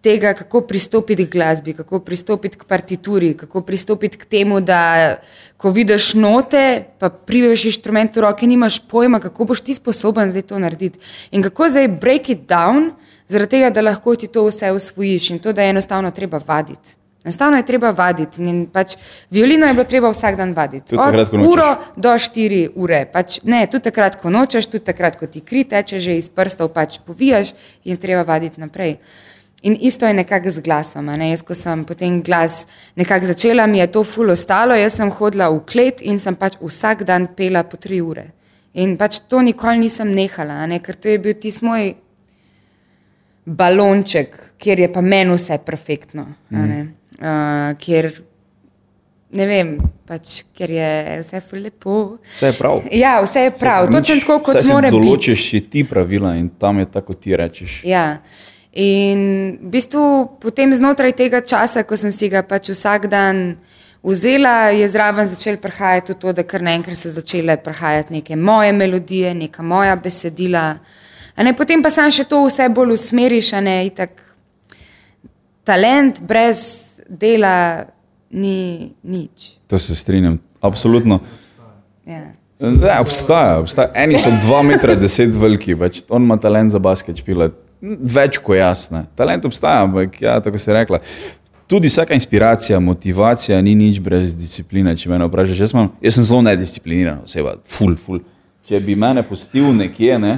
tega, 0.03 0.33
kako 0.33 0.61
pristopiti 0.67 1.25
k 1.25 1.31
glasbi, 1.31 1.73
kako 1.73 1.99
pristopiti 1.99 2.57
k 2.57 2.63
partituri, 2.67 3.33
kako 3.37 3.61
pristopiti 3.61 4.17
k 4.17 4.25
temu, 4.25 4.59
da 4.61 5.15
ko 5.57 5.71
vidiš 5.71 6.13
note, 6.13 6.83
pa 6.99 7.09
priješ 7.09 7.65
inštrument 7.71 8.15
v 8.15 8.25
roke, 8.25 8.47
nimaš 8.47 8.81
pojma, 8.87 9.19
kako 9.23 9.45
boš 9.45 9.61
ti 9.63 9.75
sposoben 9.75 10.29
zdaj 10.29 10.49
to 10.51 10.59
narediti. 10.59 10.99
In 11.31 11.43
kako 11.43 11.69
zdaj 11.69 11.87
break 11.87 12.29
it 12.29 12.43
down, 12.49 12.91
zaradi 13.27 13.55
tega, 13.55 13.69
da 13.69 13.81
lahko 13.81 14.15
ti 14.15 14.27
to 14.27 14.43
vse 14.49 14.71
usvojiš 14.75 15.29
in 15.29 15.39
to, 15.39 15.53
da 15.53 15.63
je 15.63 15.69
enostavno 15.69 16.11
treba 16.11 16.41
vaditi. 16.47 16.99
Enostavno 17.23 17.57
je 17.57 17.65
treba 17.65 17.89
vaditi. 17.95 18.43
In 18.43 18.65
pač 18.67 18.97
violino 19.31 19.67
je 19.67 19.73
bilo 19.73 19.87
treba 19.87 20.09
vsak 20.11 20.35
dan 20.35 20.51
vaditi. 20.53 20.89
Tudi 20.89 20.99
Od 20.99 21.15
takrat, 21.15 21.47
uro 21.47 21.69
do 21.95 22.17
štiri 22.19 22.65
ure. 22.75 23.05
Pač, 23.13 23.39
ne, 23.47 23.63
tudi 23.71 23.87
takrat, 23.87 24.19
ko 24.19 24.29
nočeš, 24.29 24.67
tudi 24.67 24.83
takrat, 24.83 25.15
ko 25.15 25.31
ti 25.31 25.39
kri 25.39 25.63
teče, 25.63 25.99
že 26.03 26.17
iz 26.19 26.27
prstov 26.29 26.73
pač 26.75 26.99
povijaš 27.07 27.53
in 27.87 27.97
treba 27.97 28.27
vaditi 28.27 28.59
naprej. 28.59 28.97
In 29.63 29.77
isto 29.79 30.05
je 30.05 30.13
nekako 30.13 30.51
z 30.51 30.59
glasom. 30.59 31.05
Ne? 31.05 31.29
Jaz, 31.29 31.41
ko 31.41 31.55
sem 31.55 31.85
potem 31.87 32.21
glas 32.23 32.65
nekako 32.95 33.25
začela, 33.31 33.67
mi 33.67 33.79
je 33.79 33.87
to 33.87 34.03
ful 34.03 34.29
ostalo. 34.29 34.75
Jaz 34.75 34.97
sem 34.99 35.11
hodila 35.11 35.47
v 35.49 35.61
klet 35.63 36.03
in 36.03 36.19
sem 36.19 36.35
pač 36.35 36.57
vsak 36.59 37.05
dan 37.07 37.29
pela 37.35 37.63
po 37.63 37.79
tri 37.79 38.01
ure. 38.03 38.31
In 38.73 38.97
pač 38.97 39.21
to 39.29 39.39
nikoli 39.41 39.85
nisem 39.85 40.11
nehala, 40.11 40.65
ne? 40.67 40.81
ker 40.83 40.97
to 40.97 41.07
je 41.07 41.19
bil 41.21 41.35
tisti 41.39 41.65
moj 41.65 41.93
balonček, 43.45 44.35
kjer 44.57 44.79
je 44.79 44.91
pa 44.91 45.01
meni 45.01 45.35
vse 45.35 45.59
perfektno. 45.65 46.25
Mm. 46.49 46.87
Uh, 47.19 47.75
kjer, 47.79 48.09
ne 49.37 49.45
vem, 49.47 49.75
pač, 50.07 50.41
ker 50.55 50.71
je 50.71 50.89
vse 51.21 51.41
lepo. 51.59 52.17
Vse 52.33 52.49
je 52.49 52.57
prav. 52.57 52.81
Ja, 52.91 53.19
vse 53.23 53.45
je 53.47 53.53
prav, 53.59 53.87
Nič- 53.87 53.99
točno 53.99 54.19
tako, 54.21 54.39
kot 54.39 54.65
mora 54.65 54.91
biti. 54.91 55.05
Določiš 55.05 55.49
si 55.49 55.61
ti 55.69 55.83
pravila 55.83 56.35
in 56.35 56.49
tam 56.49 56.79
je 56.79 56.85
tako, 56.85 57.13
kot 57.13 57.21
ti 57.21 57.37
rečeš. 57.37 57.83
Ja. 57.87 58.17
In 58.73 59.19
v 59.61 59.69
bistvu 59.69 60.33
potem 60.41 60.73
znotraj 60.73 61.13
tega 61.13 61.43
časa, 61.45 61.85
ko 61.85 61.93
sem 61.93 62.09
si 62.09 62.25
ga 62.25 62.41
pač 62.41 62.73
vsak 62.73 63.05
dan 63.05 63.61
vzela, 64.01 64.73
je 64.73 64.87
zraven 64.89 65.29
začel 65.29 65.61
prihajati 65.61 66.09
tudi 66.09 66.19
to, 66.19 66.33
da 66.33 66.43
kar 66.43 66.65
naenkrat 66.65 66.97
so 66.97 67.13
začele 67.13 67.53
prihajati 67.61 68.17
neke 68.17 68.35
moje 68.35 68.73
melodije, 68.73 69.33
neka 69.37 69.63
moja 69.63 69.93
besedila. 69.95 70.81
A 71.37 71.45
ne, 71.45 71.53
potem 71.53 71.85
pa 71.85 71.93
sam 71.93 72.09
še 72.09 72.25
to 72.25 72.41
vse 72.47 72.65
bolj 72.73 72.97
usmeriš, 72.97 73.53
a 73.53 73.61
ne 73.61 73.77
itak. 73.85 74.17
Talent 75.63 76.19
brez 76.25 76.99
dela 77.07 77.85
ni 78.33 78.91
nič. 79.05 79.53
To 79.69 79.79
se 79.79 79.95
strinjam. 79.95 80.41
Absolutno. 80.61 81.21
Ja. 82.09 82.33
Ne, 82.59 82.99
obstaja, 82.99 83.59
obstaja. 83.61 83.91
Eni 83.95 84.17
so 84.19 84.33
2 84.33 84.63
metra 84.65 84.97
10 84.97 85.37
veliki, 85.39 85.77
več, 85.77 86.01
on 86.09 86.25
ima 86.25 86.37
talent 86.41 86.73
za 86.73 86.81
basket 86.81 87.21
špilat. 87.21 87.62
Več 87.83 88.39
kot 88.39 88.55
jasno. 88.55 89.03
Talent 89.19 89.45
obstaja, 89.45 89.83
ampak 89.83 90.21
ja, 90.23 90.37
tako 90.43 90.61
se 90.61 90.71
je 90.71 90.77
rekla. 90.77 91.01
Tudi 91.67 91.89
vsaka 91.91 92.15
inspiracija, 92.15 92.79
motivacija 92.79 93.57
ni 93.61 93.73
nič 93.75 93.99
brez 94.03 94.35
discipline. 94.37 94.95
Če 94.99 95.11
me 95.11 95.19
vprašaš, 95.25 95.65
jaz, 95.65 95.73
imam, 95.75 95.91
jaz 96.03 96.19
sem 96.19 96.27
zelo 96.27 96.41
nediscipliniran 96.45 97.23
oseba, 97.25 97.57
ful, 97.67 97.97
ful. 97.99 98.23
Če 98.67 98.79
bi 98.83 98.95
mene 98.99 99.25
pustil 99.27 99.73
nekje, 99.75 100.15
ne, 100.21 100.37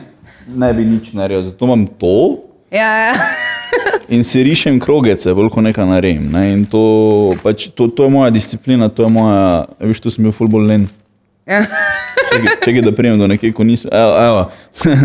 ne 0.49 0.73
bi 0.73 0.87
nič 0.89 1.11
naredil. 1.13 1.45
Zato 1.51 1.69
imam 1.69 1.85
to 2.01 2.17
Ja, 2.73 3.13
in 4.13 4.23
si 4.23 4.43
rišem 4.43 4.79
krogece, 4.81 5.33
bolj 5.37 5.51
kot 5.53 5.63
nekaj 5.63 5.85
naredim. 5.87 6.27
Ne, 6.33 6.47
in 6.55 6.65
to, 6.69 6.81
pač, 7.43 7.69
to, 7.71 7.87
to 7.87 8.07
je 8.07 8.11
moja 8.11 8.33
disciplina, 8.33 8.89
to 8.89 9.05
je 9.05 9.11
moja, 9.13 9.65
veš, 9.79 10.01
tu 10.01 10.13
sem 10.13 10.25
bil 10.25 10.33
ful 10.35 10.49
bolj 10.51 10.67
len. 10.71 10.87
Ja. 11.45 11.63
Čakaj, 12.31 12.55
čakaj, 12.65 12.81
da 12.81 12.91
prijem 12.95 13.19
do 13.19 13.27
nekje, 13.27 13.53
ko 13.53 13.63
nisem. 13.63 13.89
Evo, 13.93 14.13
evo. 14.25 14.51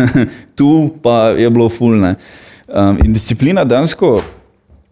tu 0.57 0.69
pa 1.03 1.17
je 1.37 1.49
bilo 1.49 1.69
fulne. 1.69 2.15
Um, 2.67 2.99
in 3.05 3.13
disciplina 3.13 3.63
dansko 3.63 4.21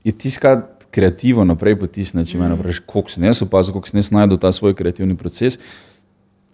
je 0.03 0.11
tiskati 0.11 0.85
kreativo 0.91 1.45
naprej 1.45 1.77
potisne, 1.79 2.25
če 2.25 2.39
me 2.39 2.49
vprašaš, 2.53 2.81
koliko 2.89 3.13
sem 3.13 3.27
jaz 3.29 3.43
opazil, 3.45 3.75
koliko 3.75 3.91
sem 3.91 4.01
jaz 4.01 4.09
najdel 4.15 4.39
ta 4.41 4.51
svoj 4.55 4.73
kreativni 4.77 5.17
proces, 5.17 5.59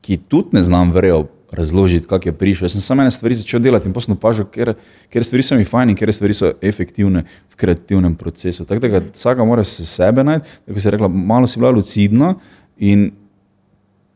ki 0.05 0.17
tudi 0.29 0.57
ne 0.57 0.63
znam 0.63 0.91
verjel 0.93 1.25
razložiti, 1.55 2.07
kako 2.07 2.29
je 2.29 2.33
prišel. 2.37 2.65
Jaz 2.65 2.75
sem 2.75 2.83
samo 2.83 3.01
ene 3.01 3.11
stvari 3.11 3.37
začel 3.39 3.63
delati 3.63 3.87
in 3.89 3.93
potem 3.95 4.15
opažal, 4.17 4.47
ker, 4.51 4.73
ker 5.13 5.25
stvari 5.25 5.45
so 5.45 5.57
mi 5.57 5.67
fajn 5.67 5.93
in 5.93 5.99
ker 5.99 6.11
stvari 6.13 6.35
so 6.35 6.51
efektivne 6.61 7.23
v 7.25 7.59
kreativnem 7.59 8.15
procesu. 8.19 8.65
Tako 8.67 8.87
da 8.87 9.01
vsaka 9.07 9.45
mora 9.47 9.63
se 9.63 9.85
sebe 9.87 10.23
najti, 10.23 10.49
tako 10.65 10.79
se 10.79 10.87
je 10.87 10.95
rekla, 10.97 11.07
malo 11.07 11.47
si 11.47 11.59
bila 11.59 11.71
lucidna 11.71 12.33
in 12.77 13.11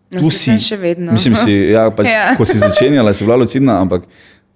No, 0.09 0.23
tu 0.23 0.31
saj 0.33 0.57
si, 0.57 0.71
še 0.71 0.77
vedno. 0.81 1.13
Mislim, 1.13 1.35
si, 1.37 1.53
ja, 1.73 1.85
pač, 1.93 2.09
ja. 2.17 2.33
Ko 2.37 2.47
si 2.47 2.57
začenjala, 2.61 3.13
si 3.13 3.27
bila 3.27 3.37
lucidna, 3.43 3.77
ampak 3.83 4.07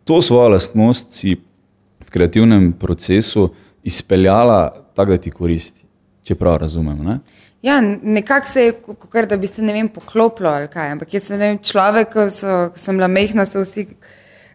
to 0.03 0.21
svojo 0.21 0.49
lastnost 0.55 1.13
si 1.13 1.35
v 1.37 2.09
kreativnem 2.13 2.71
procesu 2.79 3.51
izpeljala 3.83 4.65
tako, 4.95 5.13
da 5.13 5.21
ti 5.21 5.31
koristi, 5.33 5.85
če 6.25 6.37
prav 6.39 6.61
razumem. 6.63 6.99
Ne? 7.05 7.19
Ja, 7.63 7.77
nekako 7.81 8.47
se 8.47 8.65
je, 8.65 8.73
kot 8.81 9.29
da 9.29 9.37
bi 9.37 9.47
se 9.47 9.63
ne 9.63 9.73
vem, 9.73 9.87
poklopilo 9.89 10.49
ali 10.51 10.67
kaj. 10.67 10.97
Ampak 10.97 11.13
jaz 11.15 11.29
sem 11.29 11.39
vem, 11.39 11.59
človek, 11.63 12.11
ko, 12.11 12.27
so, 12.33 12.57
ko 12.73 12.79
sem 12.79 12.99
bila 12.99 13.07
mehna, 13.07 13.45
so 13.47 13.63
vsi 13.63 13.85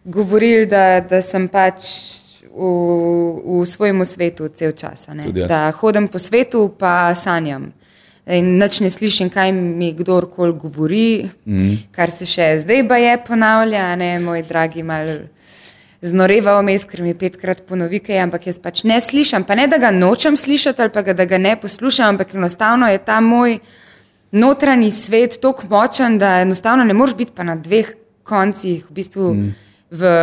govorili, 0.05 0.67
da, 0.69 0.99
da 1.01 1.21
sem 1.25 1.47
pač 1.49 1.89
v, 2.45 2.69
v 3.61 3.65
svojem 3.65 4.05
svetu 4.05 4.51
cel 4.53 4.75
čas. 4.77 5.07
Da 5.47 5.69
hodim 5.79 6.07
po 6.07 6.21
svetu, 6.21 6.67
pa 6.77 7.15
sanjam. 7.17 7.71
In 8.29 8.59
nič 8.61 8.77
ne 8.85 8.91
slišim, 8.93 9.31
kaj 9.33 9.51
mi 9.55 9.89
kdorkoli 9.97 10.53
govori, 10.53 11.29
mm. 11.49 11.89
kar 11.95 12.11
se 12.13 12.27
še 12.29 12.59
zdaj 12.61 12.83
pa 12.89 12.99
je 13.01 13.15
ponavlja, 13.25 13.85
ne 13.97 14.11
moj 14.21 14.43
dragi 14.45 14.85
mal. 14.85 15.15
Znoreva 15.99 16.53
vmes, 16.61 16.85
ker 16.87 17.01
mi 17.03 17.11
petkrat 17.17 17.65
ponovi, 17.67 17.99
kaj, 17.99 18.21
ampak 18.23 18.45
jaz 18.47 18.59
pač 18.63 18.85
ne 18.87 19.01
slišim. 19.03 19.43
Pa 19.43 19.57
ne, 19.59 19.65
da 19.67 19.75
ga 19.81 19.89
nočem 19.91 20.37
slišati 20.39 20.85
ali 20.85 20.93
pa 20.95 21.01
ga, 21.03 21.11
da 21.17 21.25
ga 21.27 21.35
ne 21.41 21.57
poslušam, 21.59 22.13
ampak 22.13 22.37
enostavno 22.37 22.87
je 22.87 23.01
ta 23.03 23.17
moj 23.19 23.57
notranji 24.31 24.93
svet 24.95 25.39
tako 25.43 25.67
močen, 25.73 26.15
da 26.21 26.37
enostavno 26.45 26.85
ne 26.87 26.95
moreš 26.95 27.17
biti 27.19 27.35
pa 27.35 27.43
na 27.43 27.57
dveh 27.59 27.91
koncih 28.23 28.85
v 28.87 28.95
bistvu 28.95 29.33
mm. 29.33 29.51
v 29.91 30.13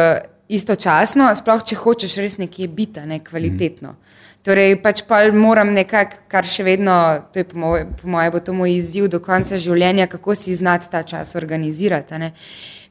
istočasno, 0.48 1.28
sploh 1.34 1.66
če 1.66 1.76
hočeš 1.82 2.16
res 2.22 2.38
nekje 2.38 2.70
biti, 2.72 3.02
ne 3.04 3.20
kvalitetno. 3.20 3.92
Mm. 3.92 4.05
Torej, 4.46 4.76
pač 4.78 5.02
pa 5.08 5.24
moram 5.34 5.72
nekako, 5.74 6.20
kar 6.30 6.46
še 6.46 6.62
vedno, 6.62 6.94
to 7.34 7.42
je 7.42 7.46
po 7.50 7.58
moje, 7.58 7.86
po 7.98 8.10
moje 8.14 8.30
bo 8.30 8.38
to 8.38 8.52
moj 8.54 8.76
izziv 8.76 9.08
do 9.10 9.18
konca 9.18 9.58
življenja, 9.58 10.06
kako 10.06 10.36
si 10.38 10.54
znati 10.54 10.86
ta 10.92 11.02
čas 11.02 11.34
organizirati. 11.34 12.30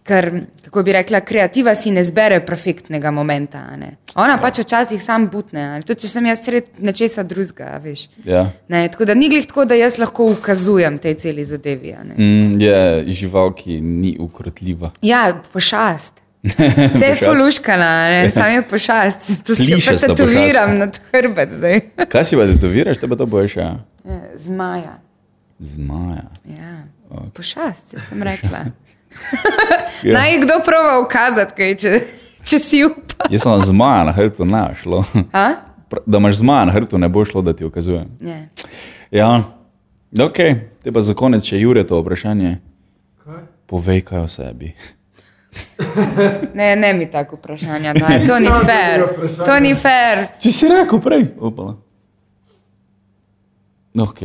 Ker, 0.06 0.28
kako 0.68 0.84
bi 0.86 0.94
rekla, 0.94 1.22
kreativa 1.26 1.72
si 1.80 1.94
ne 1.96 2.04
zbere 2.06 2.42
perfektnega 2.46 3.10
momenta. 3.16 3.64
Ona 4.20 4.36
pač 4.44 4.60
včasih 4.66 5.00
sam 5.02 5.30
butne, 5.32 5.80
tudi 5.88 6.04
če 6.04 6.12
sem 6.12 6.28
jaz 6.28 6.44
sred 6.44 6.68
nečesa 6.84 7.24
drugega, 7.24 7.72
veš. 7.82 8.04
Ja. 8.28 8.44
Ne, 8.70 8.84
tako 8.92 9.08
da 9.08 9.16
ni 9.16 9.32
glih 9.32 9.48
tako, 9.48 9.66
da 9.66 9.80
jaz 9.80 9.96
lahko 10.04 10.28
ukazujem 10.36 11.00
tej 11.02 11.16
celi 11.24 11.48
zadevi. 11.48 11.96
Mm, 12.20 12.60
je 12.62 13.16
žival, 13.16 13.56
ki 13.56 13.80
ni 13.80 14.14
ukrotljiva. 14.20 14.92
Ja, 15.02 15.24
pošast. 15.56 16.25
Vse 16.46 17.06
je 17.06 17.16
fuluškana, 17.16 18.10
ne, 18.10 18.32
sam 18.36 18.52
je 18.52 18.62
pošast. 18.70 19.20
To 19.48 19.56
si 19.56 19.66
pa 19.66 19.74
Klišasta 19.74 20.08
tetoviram 20.08 20.78
na 20.78 20.88
hrbet 21.14 21.50
zdaj. 21.52 21.80
Kaj 22.12 22.24
si 22.26 22.38
pa 22.38 22.46
tetoviraš, 22.48 22.98
te 23.02 23.08
pa 23.08 23.16
to 23.16 23.26
boš, 23.26 23.56
ja? 23.58 23.72
Ja, 24.06 24.20
Zmaja. 24.38 25.00
Zmaja. 25.60 26.28
Ja. 26.46 26.76
Pošast, 27.34 27.94
jaz 27.94 28.10
sem 28.10 28.24
rekla. 28.24 28.66
Ja. 30.04 30.12
Naj 30.14 30.40
kdo 30.44 30.54
prova 30.66 31.00
ukazati, 31.00 31.54
kaj, 31.56 31.70
če, 31.80 31.92
če 32.44 32.58
si 32.60 32.82
upa. 32.84 33.30
Jaz 33.32 33.46
sem 33.46 33.62
zmaja 33.64 34.02
na 34.10 34.12
hrbtu, 34.12 34.44
ne 34.46 34.66
šlo. 34.76 35.06
A? 35.32 35.46
Da 36.04 36.20
imaš 36.20 36.42
zmaja 36.42 36.66
na 36.68 36.74
hrbtu, 36.76 37.00
ne 37.00 37.08
bo 37.10 37.24
šlo, 37.26 37.40
da 37.42 37.54
ti 37.56 37.64
ukazujem. 37.64 38.10
Ne. 38.20 38.50
Ja, 39.16 39.30
ok, 40.20 40.42
te 40.84 40.92
pa 40.92 41.02
za 41.02 41.16
konec 41.16 41.48
še 41.48 41.62
Jure 41.62 41.86
to 41.88 42.02
vprašanje. 42.04 42.58
Kaj? 43.24 43.40
Povej 43.72 44.04
kaj 44.04 44.26
o 44.26 44.28
sebi. 44.28 44.74
ne, 46.60 46.76
ne 46.76 46.94
mi 46.94 47.12
tako 47.12 47.36
vprašanja 47.36 47.94
daj, 47.94 48.26
to 48.26 48.40
ni 48.40 48.50
fair. 48.66 49.06
To 49.46 49.60
ni 49.60 49.76
fair. 49.76 50.28
Če 50.40 50.52
si 50.52 50.68
rekel 50.68 51.02
prej, 51.02 51.28
upala. 51.40 51.78
Ok, 54.00 54.22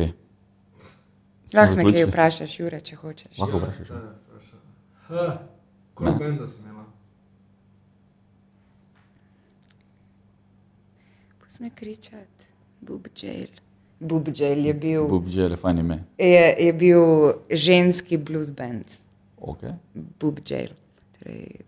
Lahko 1.53 1.75
me 1.75 1.83
kaj 1.83 2.05
vprašaš, 2.07 2.59
Jure, 2.59 2.79
če 2.81 2.95
hočeš. 2.95 3.37
lahko 3.39 3.57
vprašaš. 3.59 3.87
Koliko 5.93 6.19
benda 6.19 6.47
si 6.47 6.61
imela? 6.61 6.85
Pusti 11.39 11.63
me 11.63 11.69
kričati. 11.75 12.45
Bub 12.81 13.07
Jail. 13.23 13.47
Bub 13.99 14.27
Jail 14.35 14.65
je 14.65 14.73
bil, 14.73 15.07
Bub, 15.07 15.27
že 15.29 15.41
je 15.41 15.55
fajn 15.57 15.77
ime. 15.77 16.03
je, 16.17 16.55
je 16.59 16.73
bil 16.73 17.03
ženski 17.51 18.17
blues 18.17 18.51
band. 18.51 18.85
Okay. 19.37 19.73
Boob 20.19 20.39
Jail. 20.45 20.69
Torej, 21.21 21.61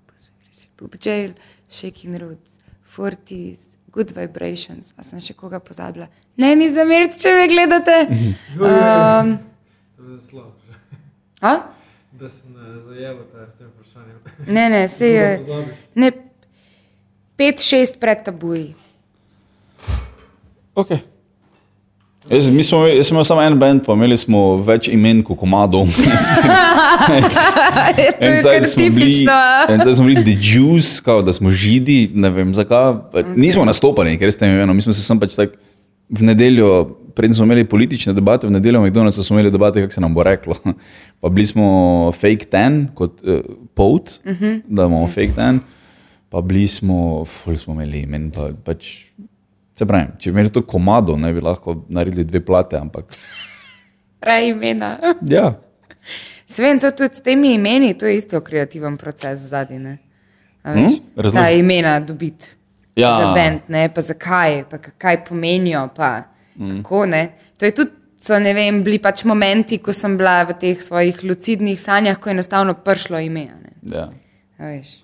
Boob 0.78 0.96
Jail, 1.00 1.34
Shaking 1.70 2.18
Roots, 2.18 2.58
Forties, 2.82 3.78
Good 3.92 4.12
Vibrations. 4.18 4.94
A 4.98 5.04
sem 5.06 5.22
še 5.22 5.36
koga 5.38 5.60
pozabila? 5.62 6.08
Ne 6.42 6.56
mi 6.58 6.66
zamerite, 6.74 7.20
če 7.22 7.34
me 7.38 7.46
gledate. 7.48 7.98
Um, 8.58 9.38
To 9.98 10.10
je 10.10 10.20
slabo, 10.20 10.52
a? 11.42 11.54
da 12.14 12.30
se 12.30 12.50
ne 12.50 12.80
zajemate 12.82 13.46
s 13.50 13.54
tem 13.58 13.70
vprašanjem. 13.70 14.18
Ne, 14.48 14.66
ne, 14.70 14.82
se 14.98 15.08
je. 15.08 15.28
Ne, 15.96 16.10
pet, 17.38 17.62
šest 17.62 18.00
pred 18.02 18.26
tabuji. 18.26 18.74
Okay. 20.76 21.00
Jaz, 22.30 22.50
mi 22.50 22.64
smo, 22.64 22.86
jaz 22.88 23.08
sem 23.08 23.16
imel 23.16 23.26
samo 23.28 23.42
en 23.44 23.56
bend, 23.60 23.82
pa 23.86 23.96
imeli 23.98 24.16
smo 24.18 24.42
več 24.64 24.88
imen 24.92 25.24
kot 25.26 25.38
komadov. 25.40 25.90
En 28.24 28.38
zdaj 28.40 28.62
smo 28.70 28.86
bili, 28.96 29.26
en 29.70 29.82
zdaj 29.84 29.98
smo 29.98 30.06
bili 30.08 30.24
The 30.24 30.36
Jews, 30.40 31.02
kao, 31.04 31.22
da 31.22 31.34
smo 31.36 31.52
židi, 31.52 32.12
ne 32.16 32.30
vem 32.32 32.54
zakaj. 32.56 32.94
Okay. 33.12 33.36
Nismo 33.36 33.66
nastopali, 33.68 34.16
ker 34.22 34.32
ste 34.32 34.48
imeli, 34.48 34.74
mi 34.74 34.86
smo 34.86 34.96
se 34.96 35.04
sem 35.04 35.20
pač 35.20 35.36
tak 35.36 35.58
v 36.14 36.28
nedeljo, 36.30 36.70
predtem 37.16 37.36
smo 37.36 37.48
imeli 37.48 37.66
politične 37.70 38.14
debate, 38.14 38.48
v 38.48 38.56
nedeljo 38.56 38.82
v 38.82 38.88
McDonald'su 38.88 39.26
smo 39.26 39.38
imeli 39.38 39.52
debate, 39.52 39.84
kako 39.84 39.94
se 39.94 40.02
nam 40.02 40.16
bo 40.16 40.24
reklo. 40.24 40.56
Pa 41.22 41.30
bili 41.30 41.48
smo 41.48 42.12
fake 42.16 42.50
ten, 42.52 42.88
kot 42.96 43.20
uh, 43.24 43.44
pot, 43.74 44.20
uh 44.26 44.32
-huh. 44.32 44.62
da 44.68 44.86
imamo 44.86 45.08
fake 45.08 45.34
ten, 45.36 45.60
pa 46.30 46.42
bili 46.42 46.68
smo, 46.68 47.26
ful 47.26 47.56
smo 47.58 47.74
imeli 47.74 48.00
imen, 48.04 48.32
pa, 48.32 48.50
pač, 48.64 49.12
se 49.76 49.86
pravi, 49.86 50.18
če 50.20 50.32
bi 50.32 50.38
imeli 50.38 50.54
to 50.54 50.62
komado, 50.68 51.18
ne 51.18 51.34
bi 51.34 51.42
lahko 51.42 51.84
naredili 51.90 52.26
dve 52.26 52.44
plate, 52.46 52.78
ampak 52.78 53.14
Raj 54.28 54.50
imena. 54.50 54.98
ja. 55.36 55.54
Svem, 56.48 56.80
to 56.80 56.92
tudi 56.92 57.16
s 57.16 57.22
temi 57.22 57.54
imeni, 57.54 57.94
to 57.98 58.06
je 58.06 58.18
isto 58.18 58.42
kreativen 58.42 58.98
proces 58.98 59.40
zadnji. 59.40 59.98
Hm? 60.64 60.88
Razloži. 61.16 61.36
Ta 61.36 61.50
imena 61.52 62.00
dobiti. 62.00 62.46
Ja. 62.96 63.10
Za 63.22 63.34
bend, 63.34 63.60
ne, 63.68 63.88
pa 63.94 64.02
zakaj, 64.02 64.64
pa 64.70 64.78
kaj 64.78 65.24
pomenijo, 65.26 65.88
pa 65.96 66.22
mm. 66.56 66.84
kako 66.84 67.06
ne. 67.06 67.24
To 67.58 67.66
je 67.66 67.76
tudi, 67.76 67.92
so, 68.18 68.40
ne 68.40 68.54
vem, 68.54 68.84
bili 68.84 69.00
pač 69.02 69.24
momenti, 69.26 69.80
ko 69.82 69.94
sem 69.94 70.18
bila 70.18 70.44
v 70.46 70.56
teh 70.62 70.82
svojih 70.82 71.24
lucidnih 71.24 71.80
sanjah, 71.82 72.20
ko 72.20 72.30
je 72.30 72.38
enostavno 72.38 72.74
prišlo 72.74 73.20
ime. 73.20 73.48
ja. 73.82 74.10
A 74.58 74.70
veš. 74.70 75.02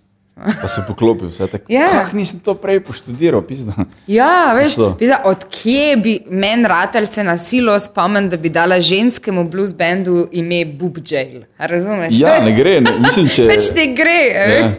Pa 0.62 0.68
se 0.68 0.82
poklopil, 0.88 1.28
vse 1.28 1.48
tako. 1.48 1.66
Ja. 1.68 1.88
Kako 1.90 2.16
nisem 2.16 2.40
to 2.40 2.54
prej 2.54 2.80
poštudiral, 2.80 3.42
pizda. 3.42 3.74
Ja, 4.08 4.54
veš, 4.54 4.76
pisa, 4.98 5.22
odkje 5.24 5.98
bi 5.98 6.20
meni 6.30 6.64
ratelj 6.64 7.06
se 7.06 7.24
na 7.24 7.38
silo 7.38 7.80
spomnil, 7.80 8.30
da 8.30 8.38
bi 8.38 8.50
dala 8.50 8.80
ženskemu 8.80 9.44
blues 9.46 9.74
bandu 9.74 10.28
ime 10.32 10.66
Boob 10.68 10.98
Jail. 11.04 11.42
Razumeš? 11.58 12.14
Ja, 12.14 12.40
ne 12.40 12.52
gre, 12.54 12.82
ne, 12.82 12.92
mislim, 13.00 13.28
če. 13.30 13.48
Pač 13.48 13.64
ne 13.76 13.94
gre. 13.94 14.20
Ja. 14.52 14.72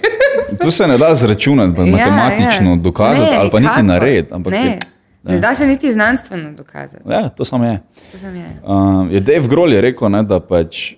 To 0.56 0.70
se 0.70 0.86
ne 0.86 0.98
da 0.98 1.14
zračunati, 1.14 1.76
pa 1.76 1.84
matematično 1.84 2.76
dokazati, 2.78 3.30
ali 3.32 3.50
pa 3.50 3.58
niti 3.58 3.68
nikakor. 3.68 3.84
narediti. 3.84 4.34
ampak 4.34 4.52
Ne, 4.52 4.58
je- 4.60 4.78
ne 5.24 5.38
da 5.38 5.54
se 5.54 5.66
niti 5.66 5.90
znanstveno 5.90 6.52
dokazati. 6.52 7.02
Ja, 7.06 7.28
to 7.28 7.44
samo 7.44 7.64
je. 7.64 7.80
To 8.12 8.18
sem 8.18 8.36
je. 8.36 8.46
Uh, 8.64 8.72
je 9.12 9.20
Dave 9.20 9.48
Grohl 9.48 9.72
je 9.72 9.80
rekel, 9.80 10.08
ne, 10.08 10.22
da 10.22 10.40
pač 10.40 10.94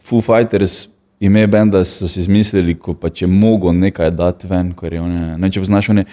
Foo 0.00 0.20
Fighters 0.20 0.88
ime 1.20 1.46
benda 1.46 1.84
so 1.84 2.08
si 2.08 2.20
izmislili, 2.20 2.74
ko 2.74 2.94
pač 2.94 3.22
je 3.22 3.28
mogel 3.28 3.72
nekaj 3.74 4.10
dati 4.12 4.46
ven. 4.46 4.72
ker 4.72 4.92
je 4.92 5.00
one- 5.00 5.38
Ne, 5.38 5.50
če 5.50 5.60
poznaš, 5.60 5.88
one, 5.88 6.04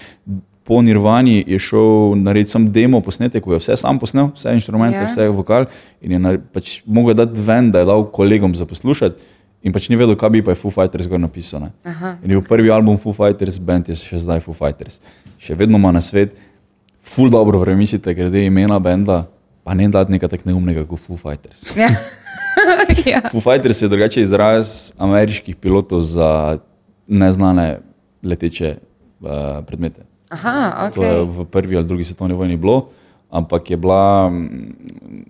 po 0.63 0.81
Nirvani 0.81 1.43
je 1.47 1.59
šel 1.59 2.15
narediti 2.15 2.49
sam 2.49 2.71
demo 2.71 3.01
posnetek, 3.01 3.43
ko 3.43 3.53
je 3.53 3.59
vse 3.59 3.77
sam 3.77 3.99
posnel, 3.99 4.31
vse 4.33 4.49
inštrumente, 4.51 4.95
Ja. 4.95 5.01
ja. 5.01 5.07
vse 5.07 5.27
vokal 5.29 5.65
in 6.01 6.11
je 6.11 6.19
nar- 6.19 6.41
pač 6.51 6.81
mogel 6.85 7.13
dati 7.15 7.41
ven, 7.41 7.71
da 7.71 7.79
je 7.79 7.85
dal 7.85 8.05
kolegom 8.05 8.55
za 8.55 8.65
poslušati. 8.65 9.21
In 9.63 9.73
pač 9.73 9.89
ni 9.89 9.95
vedel, 9.95 10.15
kaj 10.15 10.29
bi 10.29 10.41
pa 10.41 10.51
je 10.51 10.55
Foo 10.55 10.71
Fighters 10.71 11.07
gor 11.07 11.19
napisal. 11.19 11.59
ne. 11.59 11.71
In 12.23 12.29
je 12.29 12.37
bil 12.37 12.41
prvi 12.43 12.69
album 12.69 12.97
Foo 12.97 13.13
Fighters, 13.13 13.57
band 13.59 13.89
je 13.89 13.95
še 13.95 14.17
zdaj 14.17 14.39
Foo 14.39 14.53
Fighters. 14.53 14.99
Še 15.39 15.55
vedno 15.55 15.77
ima 15.77 15.91
na 15.91 16.01
svet, 16.01 16.37
ful 16.99 17.29
dobro 17.29 17.61
premislite, 17.61 18.13
glede 18.13 18.45
imena 18.45 18.79
benda, 18.79 19.27
pa 19.63 19.73
ne 19.73 19.87
dati 19.87 20.11
nekaj 20.11 20.29
tako 20.29 20.43
neumnega 20.45 20.85
kot 20.85 20.99
Foo 20.99 21.17
Fighters. 21.17 21.73
Ja. 21.75 21.89
ja. 23.11 23.21
Foo 23.31 23.41
Fighters 23.41 23.81
je 23.81 23.89
drugače 23.89 24.21
izraz 24.21 24.91
ameriških 24.97 25.55
pilotov 25.55 26.01
za 26.01 26.57
neznane 27.07 27.79
leteče 28.23 28.77
uh, 29.21 29.29
predmete. 29.67 30.01
Aha, 30.29 30.89
To 30.95 31.03
je 31.03 31.23
v 31.23 31.45
prvi 31.45 31.77
ali 31.77 31.85
drugi 31.85 32.03
svetovni 32.03 32.33
vojni 32.33 32.57
bilo, 32.57 32.89
ampak 33.29 33.69
je 33.71 33.77
bila, 33.77 34.29
mm, 34.29 34.75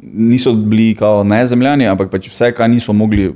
niso 0.01 0.53
bili 0.53 0.95
kao 0.95 1.23
nezemljani, 1.23 1.88
ampak 1.88 2.11
pač 2.11 2.29
vse, 2.31 2.51
kar 2.55 2.69
niso 2.69 2.93
mogli 2.93 3.33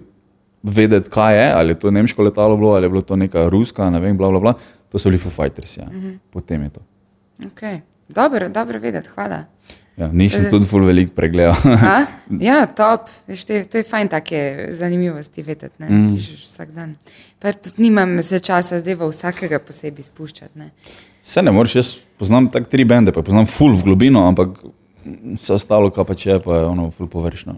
vedeti, 0.63 1.10
kaj 1.10 1.36
je, 1.36 1.52
ali 1.54 1.75
je 1.75 1.80
to 1.80 1.91
nemško 1.91 2.23
letalo 2.23 2.58
bilo, 2.58 2.71
ali 2.71 2.86
je 2.86 2.89
bilo 2.89 3.02
to 3.02 3.15
neka 3.15 3.49
ruska, 3.49 3.89
ne 3.89 3.99
vem, 3.99 4.17
bla, 4.17 4.30
bla, 4.30 4.39
bla, 4.39 4.54
to 4.89 4.99
so 4.99 5.10
bili 5.10 5.19
Foo 5.19 5.32
Fighters. 5.32 5.78
Ja. 5.78 5.88
Potem 6.32 6.63
je 6.63 6.69
to. 6.69 6.82
okay. 7.45 7.80
Dobro, 8.10 8.49
dobro 8.49 8.80
vedeti, 8.80 9.10
hvala. 9.10 9.43
Ja, 9.99 10.07
nisem 10.07 10.45
Zdaj- 10.45 10.53
tudi 10.53 10.65
full 10.65 10.85
velik 10.88 11.12
pregledal. 11.15 11.57
A? 11.65 12.05
Ja, 12.47 12.63
top. 12.65 13.09
Veš, 13.27 13.43
te, 13.43 13.63
to 13.67 13.81
je 13.81 13.83
fajn, 13.83 14.07
take 14.07 14.69
zanimivosti 14.77 15.43
vedeti, 15.43 15.75
ne 15.81 15.89
mm. 15.89 16.05
slišiš 16.12 16.43
vsak 16.45 16.71
dan. 16.71 16.93
Pa 17.41 17.51
tudi 17.51 17.83
nimam 17.83 18.13
se 18.23 18.39
časa 18.39 18.79
zdaj 18.79 18.95
v 18.95 19.09
vsakega 19.09 19.59
posebej 19.59 20.07
spuščati. 20.07 20.55
Ne. 20.62 20.69
Vse 21.19 21.43
ne 21.43 21.51
moreš, 21.51 21.75
jaz 21.75 21.91
poznam 22.21 22.47
tako 22.53 22.71
tri 22.71 22.85
bende, 22.88 23.12
pa 23.12 23.25
poznam 23.25 23.49
full 23.49 23.75
v 23.75 23.89
globino, 23.89 24.23
ampak 24.29 24.62
vse 25.35 25.57
ostalo, 25.57 25.91
kar 25.91 26.07
pač 26.07 26.29
je, 26.29 26.39
pa 26.39 26.62
je 26.62 26.69
ono 26.69 26.88
full 26.95 27.12
površno. 27.12 27.57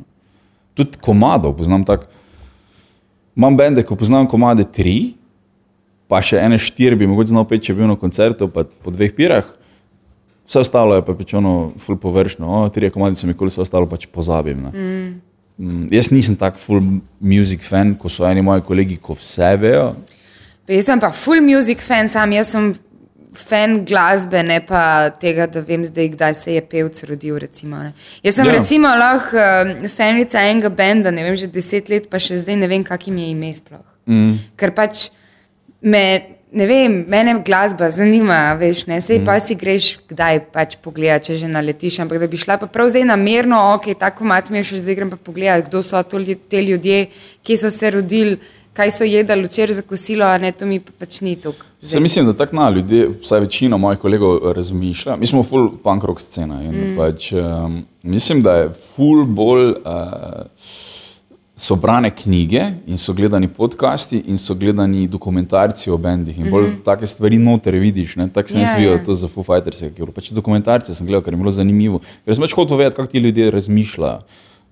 Tudi 0.73 0.97
komadov 1.04 1.60
poznam 1.60 1.86
tako. 1.86 2.10
Imam 3.38 3.58
bende, 3.58 3.86
ko 3.86 3.95
poznam 3.95 4.25
komade 4.27 4.65
tri, 4.65 5.13
pa 6.10 6.23
še 6.25 6.41
ene 6.41 6.58
štiri 6.60 6.97
bi 6.97 7.08
mogoče 7.08 7.36
znal 7.36 7.45
peti, 7.47 7.69
če 7.69 7.77
bi 7.77 7.84
bil 7.84 7.93
na 7.93 7.99
koncertu, 7.99 8.49
pa 8.51 8.65
po 8.65 8.91
dveh 8.91 9.13
pirah. 9.15 9.45
Vse 10.47 10.63
ostalo 10.63 10.95
je 10.97 11.04
pa 11.06 11.15
pač 11.15 11.34
ono 11.38 11.71
full 11.80 11.99
površno, 12.01 12.47
o, 12.47 12.69
tri 12.73 12.89
komadi 12.91 13.19
so 13.19 13.27
mi 13.30 13.36
kul, 13.38 13.51
vse 13.51 13.62
ostalo 13.63 13.89
pač 13.89 14.08
pozabim. 14.12 14.67
ne. 14.67 14.71
Mm. 15.62 15.89
Jaz 15.93 16.10
nisem 16.12 16.36
tak 16.36 16.58
full 16.58 16.82
music 17.19 17.62
fan, 17.62 17.93
ko 17.95 18.10
so 18.10 18.25
eni 18.25 18.41
moji 18.41 18.63
kolegi, 18.65 18.97
ko 18.97 19.13
vse 19.13 19.54
vejo. 19.62 19.91
Pa 20.65 20.73
Jaz 20.73 20.88
sem 20.89 21.01
pa 21.01 21.12
full 21.13 21.41
music 21.45 21.84
fan, 21.86 22.10
sam 22.10 22.34
jaz 22.34 22.54
sem 22.56 22.71
fan 23.38 23.86
glasbe, 23.86 24.41
ne 24.43 24.60
pa 24.65 25.12
tega, 25.21 25.47
da 25.47 25.62
vem 25.63 25.86
zdaj, 25.86 26.10
kdaj 26.15 26.36
se 26.36 26.56
je 26.56 26.63
pevc 26.73 27.04
rodil. 27.08 27.38
Recimo, 27.39 27.80
ne. 27.84 27.93
Jaz 28.23 28.39
sem 28.39 28.49
ja. 28.49 28.58
recimo 28.58 28.91
lahko 28.97 29.38
uh, 29.38 29.88
fanica 29.91 30.43
enega 30.49 30.69
benda, 30.69 31.12
ne 31.12 31.23
vem, 31.27 31.38
že 31.39 31.47
deset 31.51 31.89
let, 31.91 32.10
pa 32.12 32.19
še 32.19 32.41
zdaj 32.41 32.60
ne 32.60 32.71
vem, 32.71 32.84
kakim 32.88 33.21
je 33.21 33.30
ime 33.32 33.54
sploh. 33.56 33.86
Mm. 34.10 34.36
Ker 34.60 34.73
pač 34.75 35.10
me, 35.82 36.04
ne 36.52 36.68
vem, 36.68 37.06
mene 37.08 37.36
glasba 37.46 37.90
zanima, 37.90 38.54
veš, 38.60 38.86
ne, 38.90 39.00
sej 39.02 39.22
mm. 39.22 39.28
pa 39.28 39.40
si 39.40 39.56
greš 39.56 39.92
kdaj 40.12 40.42
pač 40.52 40.76
pogledati, 40.84 41.32
če 41.32 41.42
že 41.44 41.52
naletiš, 41.52 42.02
ampak 42.04 42.20
da 42.20 42.28
bi 42.28 42.40
šla 42.40 42.60
pa 42.60 42.68
prav 42.72 42.92
zdaj 42.92 43.08
namerno, 43.08 43.60
ok, 43.78 43.94
tako 44.00 44.28
mat 44.28 44.52
mi 44.52 44.60
je 44.60 44.72
še 44.72 44.82
zdaj 44.84 45.00
grem 45.00 45.14
pa 45.14 45.20
pogledati, 45.20 45.70
kdo 45.70 45.84
so 45.86 46.02
to, 46.04 46.20
te 46.52 46.64
ljudje, 46.66 47.06
kje 47.48 47.58
so 47.64 47.72
se 47.72 47.94
rodili, 47.96 48.38
kaj 48.76 48.92
so 48.92 49.08
jedli 49.08 49.48
včeraj 49.48 49.80
za 49.80 49.88
kosilo, 49.88 50.28
a 50.28 50.38
ne, 50.42 50.52
to 50.52 50.68
mi 50.68 50.82
pa 50.84 50.92
pač 51.00 51.22
ni 51.24 51.38
tukaj. 51.40 51.68
Se 51.82 52.00
mislim, 52.00 52.28
da 52.28 52.36
tako 52.38 52.60
na 52.60 52.70
ljudje, 52.70 53.08
vsaj 53.24 53.48
večina 53.48 53.78
mojih 53.78 54.00
kolegov 54.00 54.52
razmišlja. 54.54 55.16
Mi 55.16 55.28
smo 55.28 55.44
full 55.44 55.72
punk 55.84 56.04
rock 56.04 56.22
scena 56.22 56.62
in 56.64 56.76
mm. 56.76 56.94
pač, 57.00 57.32
um, 57.34 57.82
mislim, 58.04 58.44
da 58.44 58.60
je 58.60 58.70
full 58.96 59.26
bolj 59.26 59.72
uh, 59.72 60.44
so 61.62 61.76
brane 61.76 62.10
knjige 62.10 62.63
in 62.88 62.97
so 62.97 63.13
gledani 63.13 63.47
podcasti 63.47 64.24
in 64.28 64.38
so 64.38 64.56
gledani 64.56 65.08
dokumentarci 65.08 65.91
o 65.91 65.97
bendih 65.97 66.39
in 66.39 66.50
bolj 66.50 66.63
mm 66.63 66.71
-hmm. 66.71 66.84
take 66.86 67.08
stvari 67.08 67.38
noter 67.38 67.76
vidiš. 67.76 68.15
ne. 68.15 68.30
Tako 68.30 68.50
sem 68.50 68.62
Ja, 68.62 68.67
jaz 68.67 68.78
videl 68.78 68.93
ja. 68.93 69.06
to 69.06 69.15
za 69.15 69.28
Foo 69.28 69.43
Fighters, 69.43 69.84
bilo 69.97 70.12
pač 70.12 70.32
dokumentarce 70.32 70.93
sem 70.93 71.08
gledal, 71.08 71.21
ker 71.21 71.34
je 71.34 71.38
bilo 71.38 71.52
zanimivo. 71.52 72.00
Ker 72.26 72.36
sem 72.36 72.41
pač 72.41 72.54
hotel 72.54 72.78
vedeti, 72.78 72.95
kako 72.95 73.12
ti 73.12 73.17
ljudje 73.17 73.52
razmišljajo. 73.52 74.19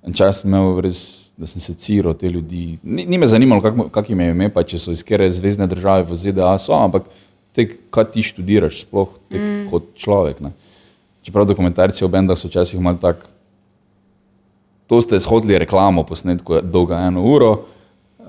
En 0.03 0.13
čas 0.13 0.41
sem 0.41 0.49
imel 0.49 0.81
res, 0.81 1.29
da 1.37 1.47
sem 1.47 1.61
se 1.61 1.73
ciral 1.73 2.13
te 2.13 2.29
ljudi. 2.29 2.77
Ni, 2.83 3.05
ni 3.05 3.17
me 3.17 3.27
zanimalo, 3.27 3.61
kak, 3.61 3.75
mo- 3.75 3.89
kak 3.89 4.09
jim 4.09 4.19
je 4.19 4.29
ime, 4.29 4.49
pa 4.49 4.63
če 4.63 4.79
so 4.79 4.91
iz 4.91 5.03
kere 5.03 5.31
zvezdne 5.31 5.67
države 5.67 6.03
v 6.03 6.15
ZDA, 6.15 6.57
so, 6.57 6.73
ampak 6.73 7.03
te, 7.53 7.69
kaj 7.89 8.05
ti 8.11 8.23
študiraš, 8.23 8.81
sploh 8.81 9.09
te, 9.29 9.37
mm. 9.37 9.69
kot 9.69 9.83
človek. 9.95 10.39
Ne. 10.39 10.51
Čeprav 11.21 11.45
dokumentarci 11.45 12.05
o 12.05 12.07
bendah 12.07 12.37
so 12.37 12.47
včasih 12.47 12.79
malo 12.81 12.97
tak, 13.01 13.28
to 14.89 15.01
ste 15.01 15.19
shodili 15.21 15.59
reklamo, 15.61 16.03
posnetko 16.03 16.55
je 16.55 16.61
dolga 16.65 16.97
eno 17.05 17.21
uro. 17.23 17.51
Uh, 18.19 18.25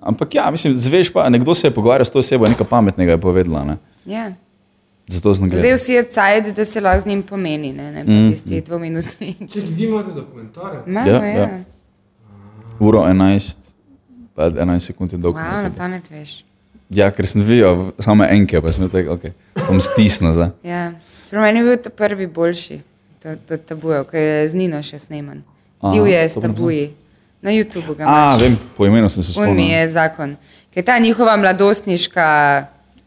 ampak 0.00 0.34
ja, 0.34 0.50
mislim, 0.50 0.74
zveš 0.76 1.12
pa, 1.12 1.28
nekdo 1.28 1.54
se 1.54 1.66
je 1.66 1.70
pogovarjal 1.70 2.04
s 2.04 2.10
to 2.10 2.18
osebo, 2.18 2.48
nekaj 2.48 2.66
pametnega 2.66 3.12
je 3.12 3.18
povedala. 3.20 3.64
Ne. 3.64 3.76
Ja. 4.06 4.32
Zato 5.08 5.34
sem 5.34 5.48
Zdaj 5.48 5.60
gledal. 5.60 5.76
vsi 5.76 5.92
je 5.92 6.02
cajt, 6.04 6.56
da 6.56 6.64
se 6.64 6.80
lahko 6.80 7.00
z 7.00 7.06
njim 7.06 7.22
pomeni, 7.22 7.72
ne, 7.72 7.92
ne 7.92 8.04
pa 8.04 8.10
Mm, 8.10 8.30
tisti 8.30 8.60
dvominutni. 8.60 9.34
Če 9.52 9.60
ljudi 9.60 9.84
imate 9.84 10.12
dokumentarec, 10.12 10.86
Ja, 10.86 11.04
ja, 11.06 11.24
ja. 11.24 11.40
ja. 11.40 11.60
Uro 12.78 13.00
11, 13.00 13.56
pa 14.34 14.50
11 14.50 14.80
sekund 14.80 15.12
je 15.12 15.18
dolg. 15.18 15.36
Wow, 15.36 15.62
na 15.62 15.70
pamet 15.76 16.10
veš. 16.10 16.44
Ja, 16.90 17.10
ker 17.10 17.26
sem 17.26 17.42
videl 17.42 17.90
samo 17.98 18.24
enke, 18.24 18.60
pa 18.60 18.72
sem 18.72 18.86
rekel, 18.86 19.12
ok, 19.12 19.28
bom 19.68 19.80
stisnil 19.80 20.32
zdaj. 20.32 20.50
Ja. 20.64 20.92
Čeprav 21.26 21.42
meni 21.42 21.60
je 21.60 21.64
bil 21.64 21.76
ta 21.76 21.90
prvi 21.90 22.26
boljši, 22.26 22.80
to, 23.22 23.36
to 23.46 23.56
tabujev, 23.56 24.04
ki 24.10 24.16
je 24.16 24.48
z 24.48 24.54
Nino 24.58 24.80
še 24.82 24.98
sneman. 24.98 25.42
Divje 25.82 26.28
s 26.28 26.34
tabuji. 26.40 26.90
Na 27.42 27.50
YouTubu 27.50 27.94
ga 27.96 28.04
A, 28.04 28.06
imaš. 28.06 28.40
vem, 28.42 28.58
po 28.76 28.86
imenu 28.86 29.08
sem 29.08 29.22
se 29.22 29.32
Un 29.40 29.46
mi 29.46 29.46
spomnil. 29.46 29.70
je 29.72 29.88
zakon. 29.88 30.36
Ker 30.74 30.84
ta 30.84 30.98
njihova 30.98 31.36
mladostniška, 31.36 32.26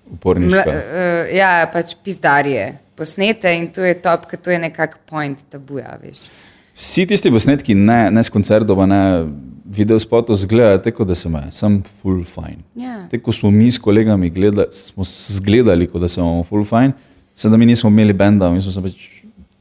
mla, 0.09 0.13
Uporniška. 0.13 0.69
uh, 0.69 1.35
ja, 1.35 1.69
pač 1.73 1.93
pizdarje 2.03 2.73
posnete 2.95 3.53
in 3.57 3.67
to 3.73 3.81
je 3.81 3.93
top, 4.01 4.25
ker 4.29 4.39
to 4.39 4.51
je 4.51 4.59
nekak 4.59 4.97
point 5.09 5.37
tabuja, 5.49 5.97
veš. 6.01 6.27
Vsi 6.73 7.05
tisti 7.07 7.31
posnetki, 7.31 7.75
ne, 7.77 8.09
ne 8.11 8.23
s 8.23 8.29
koncertov, 8.33 8.81
ne 8.89 9.25
video 9.65 9.99
spotov, 9.99 10.35
zgledajo 10.35 10.81
tako, 10.81 11.05
da 11.05 11.15
sem 11.15 11.33
sem 11.51 11.83
full 12.01 12.23
fine. 12.25 12.61
Ja. 12.75 13.05
Te, 13.09 13.19
ko 13.21 13.31
smo 13.31 13.51
mi 13.51 13.71
s 13.71 13.77
kolegami 13.77 14.29
gledali, 14.29 14.67
smo 14.73 15.05
zgledali, 15.05 15.87
kot 15.87 16.01
da 16.01 16.07
smo 16.09 16.43
full 16.49 16.65
fine, 16.65 16.93
sem 17.35 17.51
da 17.51 17.57
mi 17.57 17.65
nismo 17.65 17.89
imeli 17.89 18.13
benda, 18.13 18.49
mi 18.51 18.61
smo 18.61 18.71
se 18.71 18.81
pač 18.81 18.93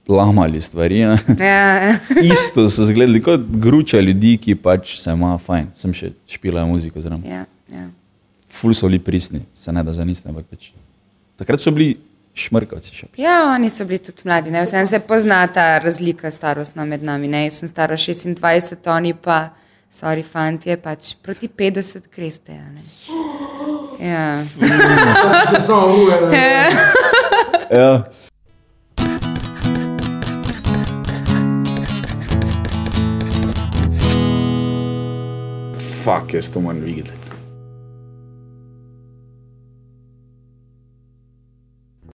lamali 0.08 0.60
stvari. 0.62 1.04
Ne? 1.04 1.18
Ja, 1.38 1.96
Isto 2.34 2.68
so 2.68 2.84
zgledali 2.84 3.22
kot 3.22 3.40
gruča 3.40 4.00
ljudi, 4.00 4.36
ki 4.38 4.54
pač 4.54 4.96
se 5.00 5.10
ima 5.10 5.38
fajn, 5.38 5.68
sem 5.74 5.92
še 5.94 6.12
špilajo 6.28 6.66
muziko. 6.66 7.00
Ja, 7.24 7.44
ja. 7.72 7.88
Ful 8.52 8.74
so 8.74 8.86
bili 8.90 8.98
pristni, 8.98 9.40
se 9.54 9.72
ne 9.72 9.82
da 9.82 9.92
zanisne, 9.92 10.30
ampak 10.30 10.44
pač. 10.50 10.70
Takrat 11.40 11.60
so 11.60 11.70
bili 11.72 11.96
šmrkavci 12.34 12.94
še. 12.96 13.06
ja, 13.20 13.52
oni 13.54 13.68
so 13.68 13.84
bili 13.84 13.98
tudi 14.00 14.24
mladi, 14.24 14.50
ne 14.50 14.62
vsem 14.64 14.86
se 14.86 15.00
pozna 15.04 15.46
ta 15.52 15.78
razlika 15.78 16.30
starostna 16.30 16.84
med 16.84 17.02
nami. 17.04 17.28
Ne? 17.28 17.44
Jaz 17.46 17.60
sem 17.62 17.68
stara 17.68 17.96
26, 17.96 18.88
oni 18.88 19.12
pa, 19.14 19.50
sorry, 19.92 20.24
fantje, 20.24 20.76
pač 20.80 21.14
proti 21.22 21.48
50 21.48 22.08
kreste. 22.10 22.52
a 22.56 22.68
ne. 22.72 22.82
Ja. 24.02 24.42
To 25.22 25.46
se 25.54 25.60
samo. 25.60 25.94
Ja. 27.72 28.04
Fak, 36.02 36.34
jaz 36.34 36.50
to 36.50 36.60
moram 36.60 36.80
videti. 36.80 37.21